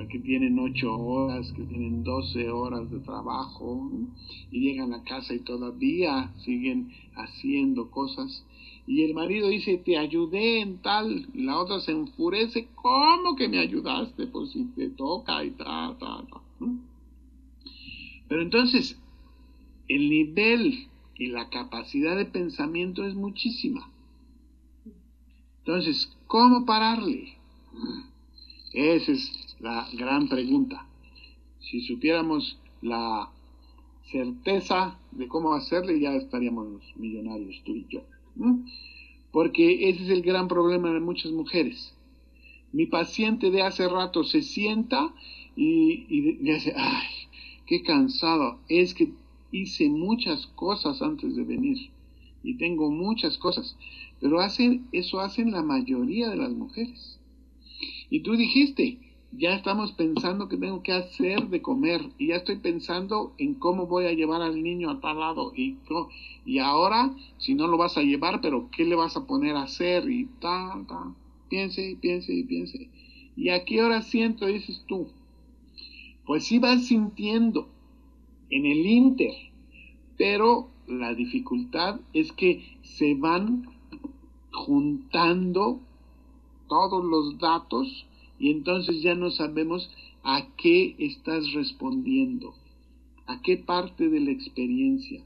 que 0.09 0.19
tienen 0.19 0.59
ocho 0.59 0.93
horas, 0.97 1.51
que 1.53 1.63
tienen 1.63 2.03
doce 2.03 2.49
horas 2.49 2.89
de 2.91 2.99
trabajo, 2.99 3.89
y 4.51 4.59
llegan 4.59 4.93
a 4.93 5.03
casa 5.03 5.33
y 5.33 5.39
todavía 5.39 6.33
siguen 6.37 6.91
haciendo 7.15 7.91
cosas. 7.91 8.45
Y 8.87 9.03
el 9.03 9.13
marido 9.13 9.47
dice, 9.47 9.77
te 9.77 9.97
ayudé 9.97 10.59
en 10.59 10.81
tal, 10.81 11.27
y 11.33 11.43
la 11.43 11.59
otra 11.59 11.79
se 11.79 11.91
enfurece, 11.91 12.69
¿cómo 12.75 13.35
que 13.35 13.47
me 13.47 13.59
ayudaste? 13.59 14.27
Pues 14.27 14.51
si 14.51 14.65
te 14.75 14.89
toca 14.89 15.43
y 15.43 15.51
tal, 15.51 15.97
tal, 15.97 16.27
tal. 16.27 16.41
Pero 18.27 18.41
entonces, 18.41 18.99
el 19.87 20.09
nivel 20.09 20.87
y 21.17 21.27
la 21.27 21.49
capacidad 21.49 22.17
de 22.17 22.25
pensamiento 22.25 23.05
es 23.05 23.15
muchísima. 23.15 23.89
Entonces, 25.59 26.15
¿cómo 26.27 26.65
pararle? 26.65 27.33
Esa 28.73 29.11
es 29.11 29.55
la 29.59 29.87
gran 29.93 30.27
pregunta. 30.27 30.85
Si 31.59 31.81
supiéramos 31.81 32.59
la 32.81 33.31
certeza 34.11 34.99
de 35.11 35.27
cómo 35.27 35.53
hacerle, 35.53 35.99
ya 35.99 36.13
estaríamos 36.13 36.81
millonarios 36.95 37.61
tú 37.63 37.75
y 37.75 37.87
yo. 37.89 38.03
Porque 39.31 39.89
ese 39.89 40.03
es 40.03 40.09
el 40.09 40.21
gran 40.21 40.47
problema 40.47 40.91
de 40.91 40.99
muchas 40.99 41.31
mujeres. 41.31 41.95
Mi 42.71 42.85
paciente 42.85 43.49
de 43.51 43.61
hace 43.61 43.87
rato 43.87 44.23
se 44.23 44.41
sienta 44.41 45.13
y, 45.55 46.05
y 46.09 46.33
dice, 46.43 46.73
ay, 46.75 47.07
qué 47.65 47.81
cansado. 47.81 48.59
Es 48.67 48.93
que 48.93 49.13
hice 49.61 49.89
muchas 49.89 50.47
cosas 50.47 51.01
antes 51.01 51.35
de 51.35 51.43
venir 51.43 51.89
y 52.43 52.57
tengo 52.57 52.91
muchas 52.91 53.37
cosas, 53.37 53.75
pero 54.19 54.39
hacen, 54.39 54.87
eso 54.91 55.19
hacen 55.19 55.51
la 55.51 55.63
mayoría 55.63 56.29
de 56.29 56.35
las 56.35 56.51
mujeres. 56.51 57.19
Y 58.09 58.19
tú 58.19 58.35
dijiste, 58.35 58.99
ya 59.31 59.55
estamos 59.55 59.93
pensando 59.93 60.47
que 60.47 60.57
tengo 60.57 60.83
que 60.83 60.91
hacer 60.91 61.49
de 61.49 61.61
comer 61.61 62.01
y 62.17 62.27
ya 62.27 62.35
estoy 62.35 62.57
pensando 62.57 63.33
en 63.37 63.55
cómo 63.55 63.87
voy 63.87 64.05
a 64.05 64.13
llevar 64.13 64.41
al 64.41 64.61
niño 64.61 64.89
a 64.89 64.99
tal 64.99 65.19
lado 65.19 65.53
y, 65.55 65.77
y 66.45 66.59
ahora 66.59 67.15
si 67.37 67.55
no 67.55 67.67
lo 67.67 67.77
vas 67.77 67.97
a 67.97 68.03
llevar, 68.03 68.41
pero 68.41 68.69
¿qué 68.75 68.85
le 68.85 68.95
vas 68.95 69.17
a 69.17 69.25
poner 69.25 69.55
a 69.55 69.63
hacer? 69.63 70.09
Y 70.09 70.25
ta, 70.39 70.83
ta, 70.87 71.13
piense, 71.49 71.97
piense 71.99 72.33
y 72.33 72.43
piense. 72.43 72.89
¿Y 73.35 73.49
a 73.49 73.65
qué 73.65 73.81
hora 73.81 74.01
siento? 74.01 74.45
Dices 74.45 74.83
tú. 74.87 75.07
Pues 76.25 76.45
sí 76.45 76.59
vas 76.59 76.85
sintiendo 76.85 77.69
en 78.49 78.65
el 78.65 78.85
Inter, 78.85 79.33
pero 80.17 80.69
la 80.87 81.13
dificultad 81.13 81.99
es 82.13 82.31
que 82.31 82.77
se 82.81 83.15
van 83.15 83.67
juntando 84.51 85.81
todos 86.67 87.03
los 87.03 87.37
datos 87.39 88.05
y 88.39 88.51
entonces 88.51 89.01
ya 89.01 89.15
no 89.15 89.31
sabemos 89.31 89.89
a 90.23 90.47
qué 90.57 90.95
estás 90.97 91.53
respondiendo, 91.53 92.53
a 93.27 93.41
qué 93.41 93.57
parte 93.57 94.09
de 94.09 94.19
la 94.19 94.31
experiencia. 94.31 95.23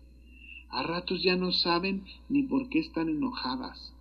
A 0.69 0.83
ratos 0.83 1.23
ya 1.23 1.35
no 1.35 1.51
saben 1.51 2.03
ni 2.29 2.43
por 2.43 2.69
qué 2.69 2.79
están 2.79 3.09
enojadas, 3.09 3.93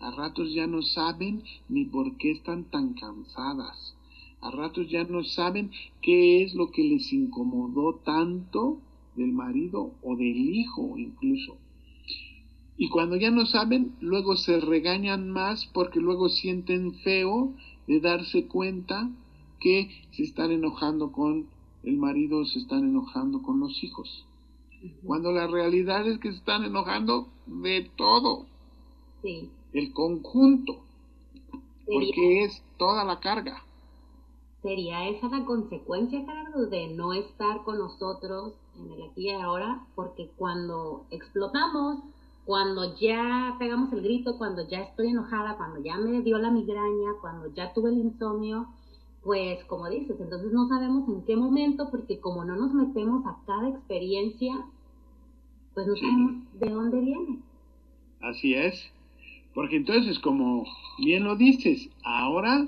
a 0.00 0.10
ratos 0.10 0.52
ya 0.52 0.66
no 0.66 0.82
saben 0.82 1.42
ni 1.68 1.84
por 1.84 2.16
qué 2.16 2.32
están 2.32 2.64
tan 2.64 2.94
cansadas, 2.94 3.95
a 4.46 4.50
ratos 4.50 4.88
ya 4.88 5.04
no 5.04 5.24
saben 5.24 5.70
qué 6.02 6.42
es 6.42 6.54
lo 6.54 6.70
que 6.70 6.84
les 6.84 7.12
incomodó 7.12 7.94
tanto 8.04 8.78
del 9.16 9.32
marido 9.32 9.92
o 10.02 10.16
del 10.16 10.36
hijo 10.36 10.96
incluso. 10.98 11.56
Y 12.76 12.88
cuando 12.90 13.16
ya 13.16 13.30
no 13.30 13.46
saben, 13.46 13.96
luego 14.00 14.36
se 14.36 14.60
regañan 14.60 15.30
más 15.30 15.66
porque 15.66 15.98
luego 15.98 16.28
sienten 16.28 16.94
feo 16.96 17.54
de 17.86 18.00
darse 18.00 18.46
cuenta 18.46 19.10
que 19.60 19.90
se 20.10 20.24
están 20.24 20.50
enojando 20.50 21.10
con 21.12 21.46
el 21.82 21.96
marido, 21.96 22.44
se 22.44 22.58
están 22.58 22.80
enojando 22.80 23.42
con 23.42 23.60
los 23.60 23.82
hijos. 23.82 24.26
Cuando 25.04 25.32
la 25.32 25.46
realidad 25.46 26.06
es 26.06 26.18
que 26.18 26.30
se 26.30 26.38
están 26.38 26.64
enojando 26.64 27.28
de 27.46 27.90
todo. 27.96 28.46
Sí. 29.22 29.48
El 29.72 29.92
conjunto. 29.92 30.82
Porque 31.86 32.44
es 32.44 32.62
toda 32.76 33.04
la 33.04 33.20
carga. 33.20 33.65
¿Sería 34.66 35.08
esa 35.08 35.28
la 35.28 35.44
consecuencia, 35.44 36.26
Carlos, 36.26 36.70
de 36.70 36.88
no 36.88 37.12
estar 37.12 37.62
con 37.62 37.78
nosotros 37.78 38.54
en 38.76 38.90
el 38.90 39.02
aquí 39.04 39.28
y 39.28 39.30
ahora? 39.30 39.86
Porque 39.94 40.28
cuando 40.36 41.06
explotamos, 41.12 42.00
cuando 42.44 42.98
ya 42.98 43.54
pegamos 43.60 43.92
el 43.92 44.02
grito, 44.02 44.36
cuando 44.38 44.68
ya 44.68 44.80
estoy 44.80 45.10
enojada, 45.10 45.56
cuando 45.56 45.80
ya 45.84 45.96
me 45.98 46.20
dio 46.22 46.38
la 46.38 46.50
migraña, 46.50 47.12
cuando 47.20 47.54
ya 47.54 47.72
tuve 47.74 47.90
el 47.90 47.98
insomnio, 47.98 48.66
pues 49.22 49.62
como 49.66 49.88
dices, 49.88 50.16
entonces 50.18 50.52
no 50.52 50.66
sabemos 50.66 51.08
en 51.10 51.24
qué 51.24 51.36
momento, 51.36 51.88
porque 51.88 52.18
como 52.18 52.44
no 52.44 52.56
nos 52.56 52.74
metemos 52.74 53.24
a 53.24 53.36
cada 53.46 53.68
experiencia, 53.68 54.52
pues 55.74 55.86
no 55.86 55.94
sabemos 55.94 56.42
de 56.58 56.70
dónde 56.70 57.00
viene. 57.02 57.38
Así 58.20 58.54
es, 58.54 58.74
porque 59.54 59.76
entonces, 59.76 60.18
como 60.18 60.64
bien 60.98 61.22
lo 61.22 61.36
dices, 61.36 61.88
ahora 62.02 62.66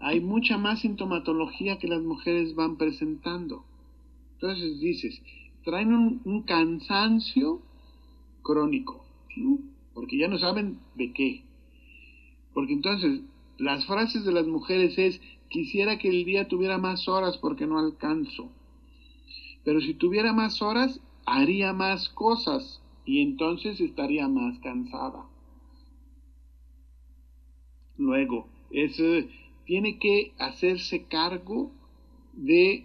hay 0.00 0.20
mucha 0.20 0.58
más 0.58 0.80
sintomatología 0.80 1.78
que 1.78 1.88
las 1.88 2.02
mujeres 2.02 2.54
van 2.54 2.76
presentando. 2.76 3.64
Entonces 4.34 4.80
dices, 4.80 5.20
traen 5.64 5.92
un, 5.92 6.42
cansancio 6.42 7.60
crónico, 8.42 9.04
porque 9.94 10.18
ya 10.18 10.28
no 10.28 10.38
saben 10.38 10.78
de 10.94 11.12
qué. 11.12 11.42
Porque 12.54 12.72
entonces 12.72 13.20
las 13.58 13.86
frases 13.86 14.24
de 14.24 14.32
las 14.32 14.46
mujeres 14.46 14.96
es, 14.98 15.20
quisiera 15.48 15.98
que 15.98 16.08
el 16.08 16.24
día 16.24 16.48
tuviera 16.48 16.78
más 16.78 17.08
horas 17.08 17.36
porque 17.38 17.66
no 17.66 17.78
alcanzo. 17.78 18.50
Pero 19.64 19.80
si 19.80 19.94
tuviera 19.94 20.32
más 20.32 20.62
horas, 20.62 21.00
haría 21.26 21.72
más 21.72 22.08
cosas 22.08 22.80
y 23.04 23.20
entonces 23.20 23.80
estaría 23.80 24.28
más 24.28 24.58
cansada. 24.60 25.24
Luego, 27.96 28.48
es, 28.70 29.00
tiene 29.68 30.00
que 30.00 30.32
hacerse 30.40 31.04
cargo 31.04 31.70
de 32.32 32.84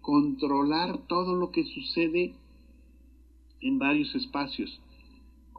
controlar 0.00 0.98
todo 1.08 1.34
lo 1.34 1.50
que 1.50 1.64
sucede 1.64 2.34
en 3.60 3.80
varios 3.80 4.14
espacios 4.14 4.80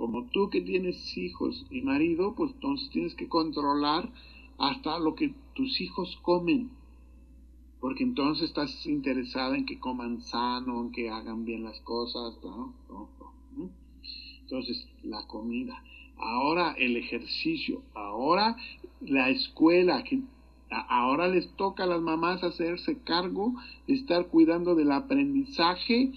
como 0.01 0.25
tú 0.31 0.49
que 0.49 0.61
tienes 0.61 1.15
hijos 1.15 1.67
y 1.69 1.81
marido, 1.81 2.33
pues 2.33 2.53
entonces 2.53 2.89
tienes 2.89 3.13
que 3.13 3.29
controlar 3.29 4.11
hasta 4.57 4.97
lo 4.97 5.13
que 5.13 5.35
tus 5.53 5.79
hijos 5.79 6.17
comen, 6.23 6.71
porque 7.79 8.03
entonces 8.03 8.45
estás 8.49 8.83
interesada 8.87 9.55
en 9.55 9.67
que 9.67 9.77
coman 9.77 10.21
sano, 10.21 10.81
en 10.81 10.91
que 10.91 11.11
hagan 11.11 11.45
bien 11.45 11.63
las 11.63 11.79
cosas. 11.81 12.35
Entonces, 14.41 14.87
la 15.03 15.27
comida. 15.27 15.83
Ahora 16.17 16.73
el 16.79 16.97
ejercicio, 16.97 17.83
ahora 17.93 18.55
la 19.01 19.29
escuela, 19.29 20.03
que 20.03 20.21
ahora 20.71 21.27
les 21.27 21.49
toca 21.55 21.83
a 21.83 21.87
las 21.87 22.01
mamás 22.01 22.43
hacerse 22.43 22.99
cargo 23.03 23.53
estar 23.87 24.27
cuidando 24.27 24.75
del 24.75 24.91
aprendizaje 24.91 26.11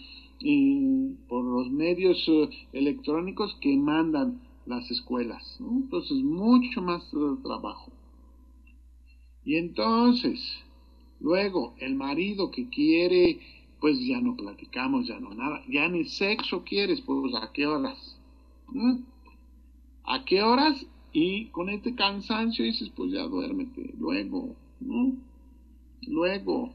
por 1.28 1.44
los 1.44 1.70
medios 1.70 2.22
eh, 2.28 2.50
electrónicos 2.72 3.56
que 3.60 3.76
mandan 3.76 4.40
las 4.66 4.90
escuelas. 4.90 5.58
Entonces, 5.60 6.18
mucho 6.18 6.82
más 6.82 7.02
eh, 7.14 7.36
trabajo. 7.42 7.92
Y 9.44 9.56
entonces, 9.56 10.40
luego, 11.20 11.74
el 11.78 11.94
marido 11.94 12.50
que 12.50 12.68
quiere, 12.68 13.40
pues 13.80 13.98
ya 14.06 14.20
no 14.20 14.36
platicamos, 14.36 15.06
ya 15.06 15.18
no 15.18 15.34
nada, 15.34 15.62
ya 15.68 15.88
ni 15.88 16.04
sexo 16.04 16.62
quieres, 16.64 17.00
pues 17.00 17.34
a 17.34 17.50
qué 17.52 17.66
horas. 17.66 18.18
¿Mm? 18.68 19.02
¿A 20.04 20.24
qué 20.24 20.42
horas? 20.42 20.86
Y 21.16 21.46
con 21.50 21.68
este 21.68 21.94
cansancio 21.94 22.64
dices, 22.64 22.90
pues 22.90 23.12
ya 23.12 23.22
duérmete, 23.22 23.94
luego, 23.96 24.56
¿no? 24.80 25.12
Luego, 26.02 26.74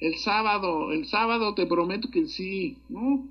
el 0.00 0.16
sábado, 0.16 0.90
el 0.90 1.06
sábado 1.06 1.54
te 1.54 1.66
prometo 1.66 2.10
que 2.10 2.26
sí, 2.26 2.78
¿no? 2.88 3.28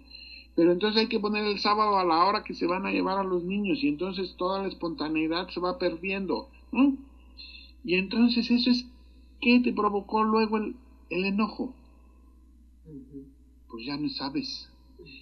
Pero 0.55 0.71
entonces 0.71 1.01
hay 1.01 1.09
que 1.09 1.19
poner 1.19 1.43
el 1.43 1.59
sábado 1.59 1.97
a 1.97 2.05
la 2.05 2.23
hora 2.23 2.45
que 2.45 2.53
se 2.53 2.67
van 2.67 2.85
a 2.85 2.91
llevar 2.91 3.17
a 3.17 3.25
los 3.25 3.43
niños 3.43 3.83
y 3.83 3.89
entonces 3.89 4.33
toda 4.37 4.61
la 4.61 4.69
espontaneidad 4.69 5.49
se 5.49 5.59
va 5.59 5.77
perdiendo, 5.77 6.47
¿no? 6.71 6.95
Y 7.83 7.95
entonces 7.95 8.49
eso 8.49 8.69
es, 8.69 8.87
¿qué 9.41 9.59
te 9.59 9.73
provocó 9.73 10.23
luego 10.23 10.55
el, 10.55 10.77
el 11.09 11.25
enojo? 11.25 11.73
Pues 13.69 13.85
ya 13.85 13.97
no 13.97 14.07
sabes. 14.07 14.71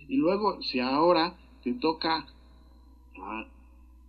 Y 0.07 0.17
luego, 0.17 0.61
si 0.61 0.79
ahora 0.79 1.35
te 1.63 1.73
toca 1.73 2.27
a 3.19 3.47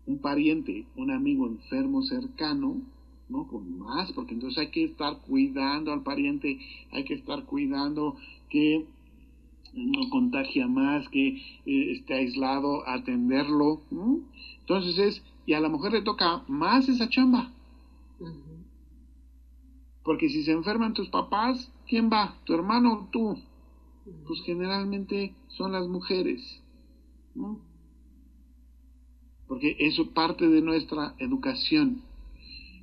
un 0.06 0.18
pariente, 0.18 0.86
un 0.96 1.10
amigo 1.10 1.46
enfermo 1.46 2.02
cercano, 2.02 2.82
¿no? 3.28 3.46
Con 3.46 3.78
más, 3.78 4.12
porque 4.12 4.34
entonces 4.34 4.58
hay 4.58 4.70
que 4.70 4.84
estar 4.84 5.18
cuidando 5.18 5.92
al 5.92 6.02
pariente, 6.02 6.58
hay 6.92 7.04
que 7.04 7.14
estar 7.14 7.44
cuidando 7.44 8.16
que 8.50 8.86
no 9.74 10.08
contagia 10.10 10.68
más, 10.68 11.08
que 11.08 11.28
eh, 11.66 11.92
esté 11.92 12.14
aislado, 12.14 12.88
atenderlo, 12.88 13.80
Entonces 14.60 14.98
es, 14.98 15.22
y 15.46 15.54
a 15.54 15.60
la 15.60 15.68
mujer 15.68 15.92
le 15.92 16.02
toca 16.02 16.44
más 16.48 16.88
esa 16.88 17.08
chamba. 17.08 17.50
Porque 20.04 20.28
si 20.28 20.44
se 20.44 20.52
enferman 20.52 20.94
tus 20.94 21.08
papás, 21.08 21.72
¿quién 21.88 22.10
va? 22.10 22.36
¿Tu 22.44 22.54
hermano 22.54 22.92
o 22.92 23.08
tú? 23.10 23.38
Pues 24.26 24.42
generalmente 24.44 25.34
son 25.48 25.72
las 25.72 25.88
mujeres, 25.88 26.62
Porque 29.54 29.76
eso 29.78 30.10
parte 30.10 30.48
de 30.48 30.60
nuestra 30.62 31.14
educación 31.18 32.02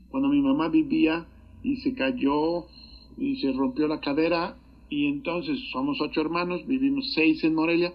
cuando 0.10 0.30
mi 0.30 0.40
mamá 0.40 0.70
vivía 0.70 1.26
y 1.64 1.76
se 1.82 1.94
cayó 1.94 2.66
y 3.18 3.42
se 3.42 3.52
rompió 3.52 3.90
la 3.90 4.00
cadera 4.00 4.56
y 4.90 5.08
entonces 5.08 5.60
somos 5.74 6.00
ocho 6.00 6.22
hermanos, 6.22 6.66
vivimos 6.66 7.12
seis 7.14 7.44
en 7.44 7.56
Morelia, 7.56 7.92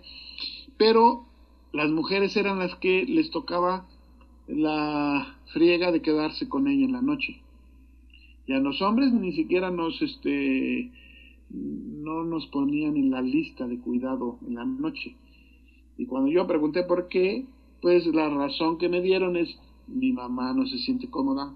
pero 0.76 1.24
las 1.72 1.88
mujeres 1.88 2.36
eran 2.36 2.58
las 2.58 2.74
que 2.76 3.06
les 3.06 3.30
tocaba 3.30 3.88
la 4.46 5.38
friega 5.54 5.90
de 5.90 6.02
quedarse 6.02 6.46
con 6.46 6.68
ella 6.68 6.84
en 6.84 6.92
la 6.92 7.00
noche. 7.00 7.40
Y 8.46 8.52
a 8.52 8.58
los 8.58 8.82
hombres 8.82 9.10
ni 9.10 9.32
siquiera 9.32 9.70
nos, 9.70 10.02
este, 10.02 10.90
no 11.48 12.24
nos 12.24 12.46
ponían 12.48 12.98
en 12.98 13.10
la 13.10 13.22
lista 13.22 13.66
de 13.66 13.78
cuidado 13.78 14.38
en 14.46 14.56
la 14.56 14.66
noche. 14.66 15.16
Y 15.96 16.04
cuando 16.04 16.30
yo 16.30 16.46
pregunté 16.46 16.82
por 16.82 17.08
qué, 17.08 17.46
pues 17.80 18.06
la 18.06 18.28
razón 18.28 18.78
que 18.78 18.88
me 18.88 19.00
dieron 19.00 19.36
es, 19.36 19.56
mi 19.86 20.12
mamá 20.12 20.52
no 20.52 20.66
se 20.66 20.78
siente 20.78 21.08
cómoda 21.08 21.54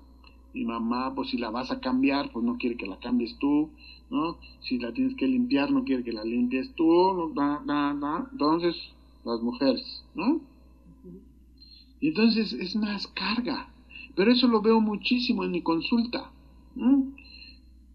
mi 0.52 0.64
mamá, 0.64 1.14
pues 1.14 1.30
si 1.30 1.38
la 1.38 1.50
vas 1.50 1.70
a 1.70 1.80
cambiar, 1.80 2.32
pues 2.32 2.44
no 2.44 2.56
quiere 2.56 2.76
que 2.76 2.86
la 2.86 2.98
cambies 2.98 3.36
tú, 3.38 3.70
¿no? 4.10 4.38
Si 4.60 4.78
la 4.78 4.92
tienes 4.92 5.16
que 5.16 5.26
limpiar, 5.26 5.70
no 5.70 5.84
quiere 5.84 6.02
que 6.02 6.12
la 6.12 6.24
limpies 6.24 6.74
tú, 6.74 7.32
da, 7.34 7.62
da, 7.64 7.94
da. 7.94 8.28
entonces 8.32 8.76
las 9.24 9.40
mujeres, 9.40 10.04
¿no? 10.14 10.40
Y 12.00 12.08
entonces 12.08 12.52
es 12.54 12.74
más 12.76 13.06
carga, 13.08 13.68
pero 14.16 14.32
eso 14.32 14.48
lo 14.48 14.62
veo 14.62 14.80
muchísimo 14.80 15.44
en 15.44 15.52
mi 15.52 15.62
consulta. 15.62 16.30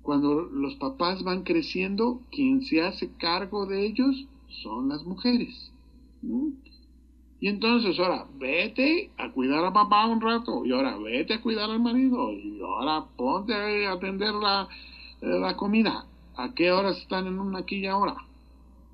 cuando 0.02 0.42
los 0.42 0.76
papás 0.76 1.24
van 1.24 1.44
creciendo, 1.44 2.22
quien 2.32 2.62
se 2.62 2.82
hace 2.82 3.12
cargo 3.18 3.66
de 3.66 3.88
ellos 3.88 4.28
son 4.62 4.88
las 4.90 5.04
mujeres. 5.04 5.72
Y 7.40 7.50
entonces 7.50 8.00
ahora 8.00 8.26
vete 8.38 9.12
a 9.18 9.32
cuidar 9.32 9.66
a 9.66 9.74
papá 9.74 10.08
un 10.08 10.22
rato, 10.22 10.66
y 10.66 10.72
ahora 10.72 10.98
vete 10.98 11.36
a 11.36 11.42
cuidar 11.42 11.70
al 11.70 11.82
marido, 11.82 12.32
y 12.32 12.60
ahora 12.62 13.06
ponte 13.18 13.54
a 13.54 13.92
atender 13.92 14.34
la, 14.34 14.68
eh, 15.22 15.40
la 15.40 15.56
comida. 15.58 16.06
¿A 16.38 16.54
qué 16.54 16.72
horas 16.72 16.98
están 16.98 17.28
en 17.28 17.40
una 17.40 17.64
y 17.68 17.86
ahora? 17.86 18.16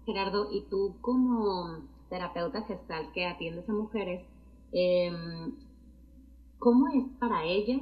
Gerardo, 0.06 0.49
y 0.51 0.62
tú 0.69 0.95
como 1.01 1.80
terapeuta 2.10 2.63
gestal 2.63 3.12
que 3.13 3.25
atiendes 3.25 3.67
a 3.69 3.73
mujeres, 3.73 4.21
em, 4.71 5.54
¿cómo 6.60 6.88
es 6.89 7.06
para 7.19 7.45
ellas 7.45 7.82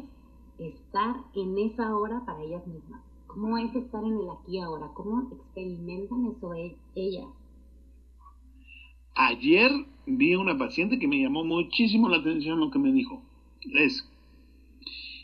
estar 0.58 1.16
en 1.36 1.58
esa 1.58 1.96
hora 1.96 2.24
para 2.26 2.42
ellas 2.42 2.66
mismas? 2.68 3.02
¿Cómo 3.28 3.58
es 3.58 3.74
estar 3.76 4.04
en 4.04 4.18
el 4.20 4.30
aquí 4.30 4.58
y 4.58 4.60
ahora? 4.60 4.92
¿Cómo 4.94 5.30
experimentan 5.32 6.26
eso 6.26 6.54
e-, 6.54 6.78
ellas? 6.96 7.28
Ayer 9.22 9.70
vi 10.06 10.32
a 10.32 10.40
una 10.40 10.58
paciente 10.58 10.98
que 10.98 11.06
me 11.06 11.22
llamó 11.22 11.44
muchísimo 11.44 12.08
la 12.08 12.20
atención 12.20 12.62
lo 12.62 12.72
que 12.72 12.80
me 12.80 12.94
dijo. 12.94 13.22
Es, 13.74 14.10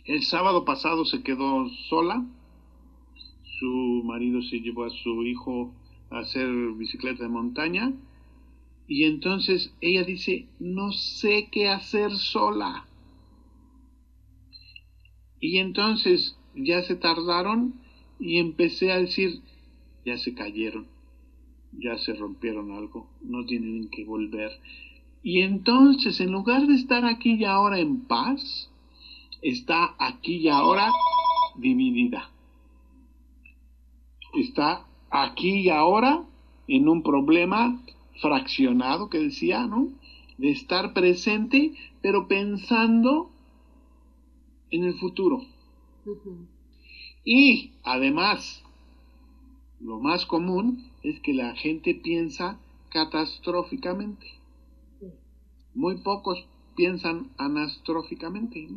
el 0.03 0.21
sábado 0.23 0.65
pasado 0.65 1.05
se 1.05 1.23
quedó 1.23 1.69
sola, 1.87 2.25
su 3.57 4.01
marido 4.03 4.41
se 4.41 4.59
llevó 4.59 4.83
a 4.83 4.89
su 4.89 5.23
hijo 5.23 5.73
a 6.09 6.19
hacer 6.19 6.49
bicicleta 6.73 7.23
de 7.23 7.29
montaña 7.29 7.93
y 8.85 9.05
entonces 9.05 9.73
ella 9.79 10.03
dice, 10.03 10.49
no 10.59 10.91
sé 10.91 11.47
qué 11.49 11.69
hacer 11.69 12.11
sola. 12.11 12.89
Y 15.39 15.59
entonces 15.59 16.37
ya 16.53 16.81
se 16.81 16.97
tardaron 16.97 17.75
y 18.19 18.39
empecé 18.39 18.91
a 18.91 18.99
decir, 18.99 19.39
ya 20.05 20.17
se 20.17 20.33
cayeron 20.33 20.94
ya 21.79 21.97
se 21.97 22.13
rompieron 22.13 22.71
algo, 22.71 23.07
no 23.21 23.45
tienen 23.45 23.89
que 23.89 24.05
volver. 24.05 24.51
Y 25.23 25.41
entonces, 25.41 26.19
en 26.19 26.31
lugar 26.31 26.67
de 26.67 26.75
estar 26.75 27.05
aquí 27.05 27.33
y 27.33 27.45
ahora 27.45 27.79
en 27.79 28.01
paz, 28.01 28.71
está 29.41 29.95
aquí 29.99 30.37
y 30.37 30.49
ahora 30.49 30.91
dividida. 31.57 32.29
Está 34.33 34.85
aquí 35.09 35.61
y 35.61 35.69
ahora 35.69 36.23
en 36.67 36.89
un 36.89 37.03
problema 37.03 37.81
fraccionado 38.21 39.09
que 39.09 39.19
decía, 39.19 39.65
¿no? 39.65 39.89
De 40.37 40.51
estar 40.51 40.93
presente, 40.93 41.73
pero 42.01 42.27
pensando 42.27 43.31
en 44.71 44.83
el 44.83 44.95
futuro. 44.95 45.43
Y 47.23 47.71
además, 47.83 48.64
lo 49.79 49.99
más 49.99 50.25
común 50.25 50.83
es 51.03 51.19
que 51.19 51.33
la 51.33 51.55
gente 51.55 51.95
piensa 51.95 52.59
catastróficamente. 52.89 54.25
Muy 55.73 55.97
pocos 55.97 56.47
piensan 56.75 57.29
anastróficamente. 57.37 58.67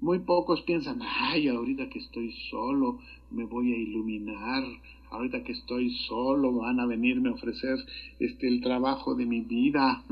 Muy 0.00 0.18
pocos 0.18 0.62
piensan, 0.62 1.00
ay, 1.02 1.46
ahorita 1.48 1.88
que 1.88 2.00
estoy 2.00 2.32
solo 2.50 2.98
me 3.30 3.44
voy 3.44 3.72
a 3.72 3.76
iluminar, 3.76 4.64
ahorita 5.10 5.44
que 5.44 5.52
estoy 5.52 5.90
solo 5.90 6.52
van 6.52 6.80
a 6.80 6.86
venirme 6.86 7.28
a 7.28 7.34
ofrecer 7.34 7.78
este 8.18 8.48
el 8.48 8.60
trabajo 8.60 9.14
de 9.14 9.26
mi 9.26 9.40
vida, 9.40 10.04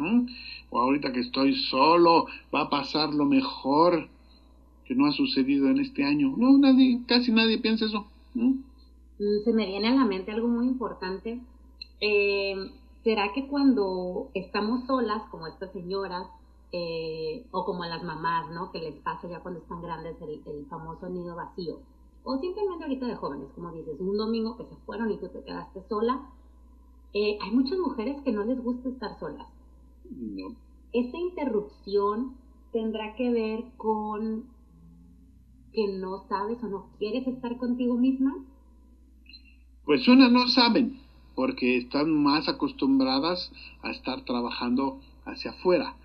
o 0.70 0.80
ahorita 0.80 1.12
que 1.12 1.20
estoy 1.20 1.54
solo 1.54 2.26
va 2.54 2.62
a 2.62 2.70
pasar 2.70 3.12
lo 3.12 3.24
mejor 3.24 4.08
que 4.84 4.94
no 4.94 5.06
ha 5.06 5.12
sucedido 5.12 5.68
en 5.68 5.80
este 5.80 6.04
año. 6.04 6.34
No, 6.36 6.56
nadie, 6.58 7.00
casi 7.06 7.32
nadie 7.32 7.58
piensa 7.58 7.86
eso. 7.86 8.06
Se 9.44 9.52
me 9.52 9.66
viene 9.66 9.88
a 9.88 9.94
la 9.94 10.04
mente 10.04 10.32
algo 10.32 10.48
muy 10.48 10.66
importante. 10.66 11.40
Eh, 12.00 12.54
¿Será 13.04 13.32
que 13.34 13.48
cuando 13.48 14.30
estamos 14.34 14.86
solas, 14.86 15.22
como 15.30 15.46
estas 15.46 15.72
señoras, 15.72 16.26
eh, 16.72 17.46
o 17.50 17.64
como 17.64 17.82
a 17.82 17.88
las 17.88 18.02
mamás, 18.02 18.50
¿no? 18.50 18.70
Que 18.70 18.78
les 18.78 18.94
pasa 18.96 19.28
ya 19.28 19.40
cuando 19.40 19.60
están 19.60 19.82
grandes 19.82 20.16
el, 20.22 20.66
famoso 20.66 21.08
nido 21.08 21.34
vacío. 21.34 21.80
O 22.22 22.38
simplemente 22.38 22.84
ahorita 22.84 23.06
de 23.06 23.16
jóvenes, 23.16 23.48
como 23.54 23.72
dices, 23.72 23.98
un 24.00 24.16
domingo 24.16 24.56
que 24.56 24.64
se 24.66 24.76
fueron 24.86 25.10
y 25.10 25.18
tú 25.18 25.28
te 25.28 25.42
quedaste 25.42 25.82
sola. 25.88 26.30
Eh, 27.12 27.38
hay 27.42 27.50
muchas 27.50 27.78
mujeres 27.78 28.22
que 28.22 28.32
no 28.32 28.44
les 28.44 28.62
gusta 28.62 28.88
estar 28.88 29.18
solas. 29.18 29.48
No. 30.10 30.54
Esta 30.92 31.18
interrupción 31.18 32.36
tendrá 32.72 33.14
que 33.16 33.30
ver 33.30 33.64
con 33.76 34.44
que 35.72 35.88
no 35.98 36.26
sabes 36.28 36.62
o 36.62 36.68
no 36.68 36.90
quieres 36.98 37.26
estar 37.26 37.56
contigo 37.58 37.94
misma 37.94 38.44
pues 39.90 40.06
una 40.06 40.28
no 40.28 40.46
saben, 40.46 41.00
porque 41.34 41.76
están 41.76 42.14
más 42.22 42.48
acostumbradas 42.48 43.50
a 43.82 43.90
estar 43.90 44.24
trabajando 44.24 45.00
hacia 45.24 45.50
afuera. 45.50 45.96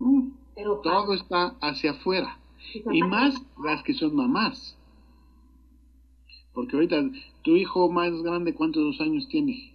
Mm, 0.00 0.30
Pero, 0.56 0.80
Todo 0.80 1.14
está 1.14 1.54
hacia 1.60 1.92
afuera. 1.92 2.40
Y 2.90 3.00
más 3.02 3.40
las 3.62 3.84
que 3.84 3.94
son 3.94 4.16
mamás. 4.16 4.76
Porque 6.52 6.74
ahorita, 6.74 7.00
tu 7.44 7.54
hijo 7.54 7.88
más 7.88 8.10
grande, 8.24 8.54
¿cuántos 8.54 9.00
años 9.00 9.28
tiene? 9.28 9.72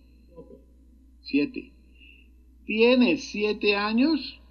Siete. 1.22 1.72
Tiene 2.66 3.16
siete 3.16 3.78
años 3.78 4.42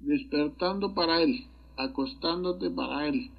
despertando 0.00 0.92
para 0.92 1.22
él, 1.22 1.46
acostándote 1.78 2.68
para 2.68 3.08
él, 3.08 3.30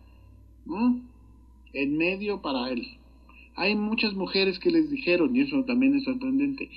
en 1.73 1.95
medio 1.95 2.41
para 2.41 2.71
él. 2.71 2.98
Hay 3.59 3.75
muchas 3.75 4.13
mujeres 4.13 4.57
que 4.57 4.71
les 4.71 4.89
dijeron, 4.89 5.35
y 5.35 5.41
eso 5.41 5.65
también 5.65 5.93
es 5.93 6.05
sorprendente, 6.05 6.69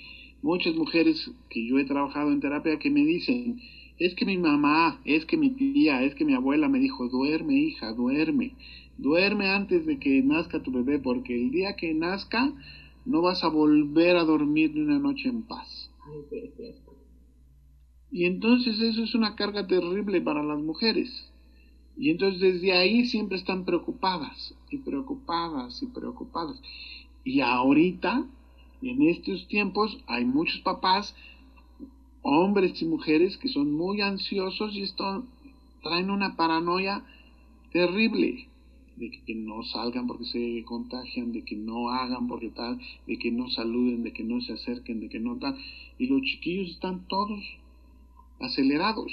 muchas 0.42 0.75
mujeres 0.75 1.31
que 1.49 1.64
yo 1.64 1.79
he 1.79 1.85
trabajado 1.85 2.33
en 2.33 2.40
terapia 2.40 2.81
que 2.81 2.90
me 2.90 3.05
dicen, 3.05 3.61
es 4.01 4.16
que 4.16 4.27
mi 4.27 4.37
mamá, 4.37 5.01
es 5.05 5.25
que 5.25 5.37
mi 5.37 5.51
tía, 5.51 6.03
es 6.03 6.16
que 6.16 6.25
mi 6.25 6.35
abuela 6.35 6.68
me 6.68 6.81
dijo, 6.81 7.09
duerme 7.09 7.55
hija, 7.55 7.92
duerme, 7.92 8.57
duerme 8.99 9.47
antes 9.51 9.87
de 9.87 10.01
que 10.01 10.25
nazca 10.25 10.61
tu 10.61 10.73
bebé, 10.73 10.99
porque 10.99 11.40
el 11.40 11.53
día 11.53 11.77
que 11.77 11.95
nazca 11.95 12.53
no 13.07 13.23
vas 13.23 13.45
a 13.45 13.49
volver 13.49 14.16
a 14.16 14.25
dormir 14.25 14.73
ni 14.75 14.81
una 14.81 14.99
noche 14.99 15.29
en 15.29 15.42
paz. 15.42 15.88
Y 18.11 18.25
entonces 18.25 18.81
eso 18.81 19.05
es 19.05 19.14
una 19.14 19.37
carga 19.37 19.68
terrible 19.68 20.21
para 20.21 20.42
las 20.42 20.59
mujeres. 20.59 21.33
Y 21.97 22.11
entonces 22.11 22.40
desde 22.40 22.73
ahí 22.73 23.07
siempre 23.07 23.38
están 23.38 23.64
preocupadas 23.64 24.57
y 24.72 24.78
preocupadas 24.78 25.82
y 25.82 25.87
preocupadas. 25.87 26.61
Y 27.24 27.40
ahorita, 27.40 28.24
en 28.82 29.02
estos 29.02 29.46
tiempos, 29.48 29.98
hay 30.06 30.24
muchos 30.24 30.61
papás, 30.61 31.14
hombres 32.22 32.80
y 32.80 32.85
mujeres, 32.85 33.37
que 33.37 33.48
son 33.48 33.72
muy 33.72 34.00
ansiosos 34.00 34.74
y 34.74 34.82
esto 34.82 35.24
traen 35.82 36.11
una 36.11 36.37
paranoia 36.37 37.04
terrible 37.72 38.48
de 38.96 39.11
que 39.11 39.35
no 39.35 39.62
salgan 39.64 40.06
porque 40.06 40.24
se 40.26 40.64
contagian, 40.64 41.32
de 41.32 41.44
que 41.44 41.56
no 41.56 41.88
hagan 41.90 42.28
porque 42.28 42.50
tal, 42.50 42.78
de 43.06 43.18
que 43.18 43.30
no 43.30 43.48
saluden, 43.48 44.02
de 44.02 44.12
que 44.12 44.22
no 44.22 44.40
se 44.40 44.52
acerquen, 44.52 45.00
de 45.00 45.08
que 45.08 45.18
no 45.18 45.37
tal. 45.38 45.56
Y 45.98 46.06
los 46.06 46.22
chiquillos 46.22 46.70
están 46.70 47.06
todos 47.08 47.40
acelerados. 48.40 49.12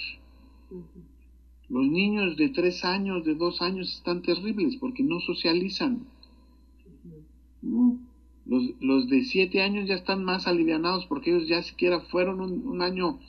Los 1.70 1.86
niños 1.88 2.36
de 2.36 2.50
tres 2.50 2.84
años, 2.84 3.24
de 3.26 3.36
dos 3.36 3.62
años 3.62 3.94
están 3.94 4.24
terribles 4.24 4.76
porque 4.78 5.04
no 5.04 5.20
socializan. 5.20 6.08
Los, 7.62 8.64
los, 8.82 9.08
de 9.08 9.24
siete 9.24 9.62
años 9.62 9.88
ya 9.88 9.94
están 9.94 10.24
más 10.24 10.48
alivianados 10.48 11.06
porque 11.06 11.30
ellos 11.30 11.48
ya 11.48 11.62
siquiera 11.62 12.00
fueron 12.00 12.42
un, 12.42 12.82
año 12.82 13.20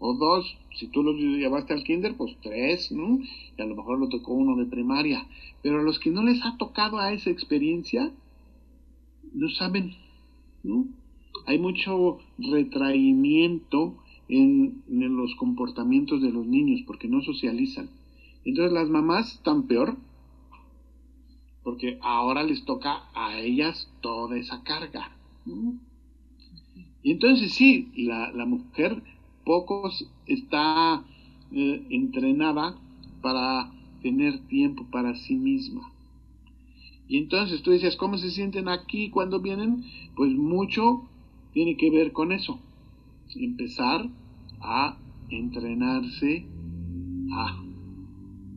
o 0.00 0.14
dos. 0.14 0.58
Si 0.74 0.88
tú 0.88 1.04
los 1.04 1.14
llevaste 1.16 1.74
al 1.74 1.84
kinder, 1.84 2.16
pues 2.16 2.36
tres, 2.42 2.90
¿no? 2.90 3.20
Y 3.56 3.62
a 3.62 3.66
lo 3.66 3.76
mejor 3.76 4.00
lo 4.00 4.08
tocó 4.08 4.32
uno 4.32 4.56
de 4.56 4.66
primaria. 4.66 5.24
Pero 5.62 5.78
a 5.78 5.82
los 5.82 6.00
que 6.00 6.10
no 6.10 6.24
les 6.24 6.44
ha 6.44 6.56
tocado 6.58 6.98
a 6.98 7.12
esa 7.12 7.30
experiencia, 7.30 8.10
no 9.32 9.48
saben, 9.50 9.94
¿no? 10.64 10.86
Hay 11.46 11.60
mucho 11.60 12.18
retraimiento 12.38 13.94
en, 14.28 14.82
los 14.88 15.34
comportamientos 15.36 16.22
de 16.22 16.30
los 16.30 16.46
niños 16.46 16.82
porque 16.86 17.08
no 17.08 17.22
socializan. 17.22 17.88
Entonces 18.44 18.72
las 18.72 18.88
mamás 18.88 19.34
están 19.34 19.64
peor 19.64 19.96
porque 21.62 21.98
ahora 22.00 22.44
les 22.44 22.64
toca 22.64 23.04
a 23.14 23.38
ellas 23.38 23.90
toda 24.00 24.36
esa 24.38 24.62
carga. 24.62 25.16
Y 27.02 27.12
entonces 27.12 27.52
sí, 27.54 27.90
la, 27.96 28.30
la 28.32 28.46
mujer 28.46 29.02
pocos 29.44 30.08
está 30.26 31.04
eh, 31.52 31.86
entrenada 31.90 32.76
para 33.20 33.72
tener 34.02 34.46
tiempo 34.46 34.86
para 34.90 35.16
sí 35.16 35.34
misma. 35.34 35.92
Y 37.08 37.18
entonces 37.18 37.62
tú 37.62 37.70
decías, 37.70 37.96
¿cómo 37.96 38.18
se 38.18 38.30
sienten 38.30 38.68
aquí 38.68 39.10
cuando 39.10 39.40
vienen? 39.40 39.84
Pues 40.16 40.32
mucho 40.32 41.08
tiene 41.52 41.76
que 41.76 41.90
ver 41.90 42.12
con 42.12 42.32
eso 42.32 42.60
empezar 43.38 44.08
a 44.60 44.98
entrenarse 45.28 46.46
a 47.32 47.62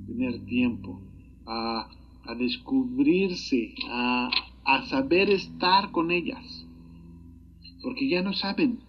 tener 0.07 0.45
tiempo, 0.45 1.01
a, 1.45 1.89
descubrirse, 2.37 3.73
a, 3.89 4.29
a 4.65 4.85
saber 4.85 5.29
estar 5.29 5.91
con 5.91 6.11
ellas, 6.11 6.67
porque 7.81 8.07
ya 8.09 8.21
no 8.21 8.33
saben. 8.33 8.79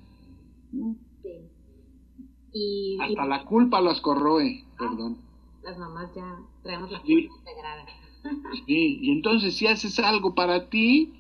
Y, 2.52 2.98
Hasta 3.00 3.26
la 3.26 3.44
culpa 3.44 3.80
las 3.80 4.00
corroe, 4.00 4.64
perdón. 4.78 5.18
Las 5.62 5.78
mamás 5.78 6.10
ya 6.14 6.38
traemos 6.62 6.90
la 6.90 7.00
culpa 7.00 7.34
integrada. 7.38 7.86
Sí, 8.66 8.98
y 9.00 9.12
entonces 9.12 9.56
si 9.56 9.66
haces 9.66 9.98
algo 9.98 10.34
para 10.34 10.68
ti, 10.68 11.14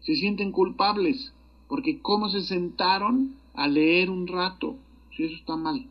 se 0.00 0.16
sienten 0.16 0.52
culpables, 0.52 1.32
porque 1.66 2.02
cómo 2.02 2.28
se 2.28 2.42
sentaron 2.42 3.36
a 3.54 3.68
leer 3.68 4.10
un 4.10 4.26
rato, 4.26 4.76
si 5.16 5.24
eso 5.24 5.34
está 5.34 5.56
mal. 5.56 5.86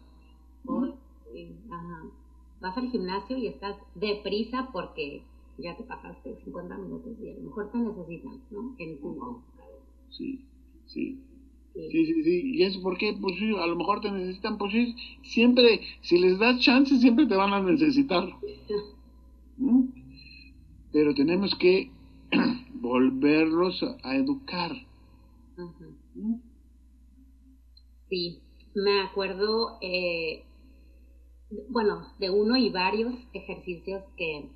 Vas 2.60 2.78
al 2.78 2.92
gimnasio 2.92 3.38
y 3.38 3.48
estás 3.48 3.76
deprisa 3.96 4.70
porque 4.72 5.24
ya 5.58 5.76
te 5.76 5.84
pasaste 5.84 6.36
50 6.44 6.78
minutos 6.78 7.14
y 7.20 7.30
a 7.30 7.34
lo 7.36 7.42
mejor 7.42 7.72
te 7.72 7.78
necesitan, 7.80 8.40
¿no? 8.52 8.76
En 8.78 9.00
tu... 9.00 9.42
Sí, 10.10 10.46
sí. 10.86 11.20
Sí, 11.74 12.06
sí, 12.06 12.24
sí. 12.24 12.42
¿Y 12.56 12.64
eso 12.64 12.82
por 12.82 12.98
qué? 12.98 13.18
Pues 13.20 13.38
sí, 13.38 13.56
a 13.56 13.66
lo 13.66 13.76
mejor 13.76 14.02
te 14.02 14.12
necesitan, 14.12 14.58
pues 14.58 14.74
sí, 14.74 14.96
siempre, 15.24 15.82
si 16.02 16.18
les 16.20 16.38
das 16.38 16.60
chance, 16.60 16.98
siempre 16.98 17.26
te 17.26 17.36
van 17.36 17.54
a 17.54 17.62
necesitar. 17.62 18.30
Pero 20.92 21.14
tenemos 21.14 21.56
que 21.56 21.90
volverlos 22.74 23.84
a, 24.04 24.16
educar. 24.16 24.72
Sí, 28.12 28.42
me 28.76 29.00
acuerdo, 29.00 29.78
eh, 29.80 30.44
bueno, 31.70 32.14
de 32.20 32.30
uno 32.30 32.58
y 32.58 32.70
varios 32.70 33.14
ejercicios 33.32 34.04
que, 34.18 34.50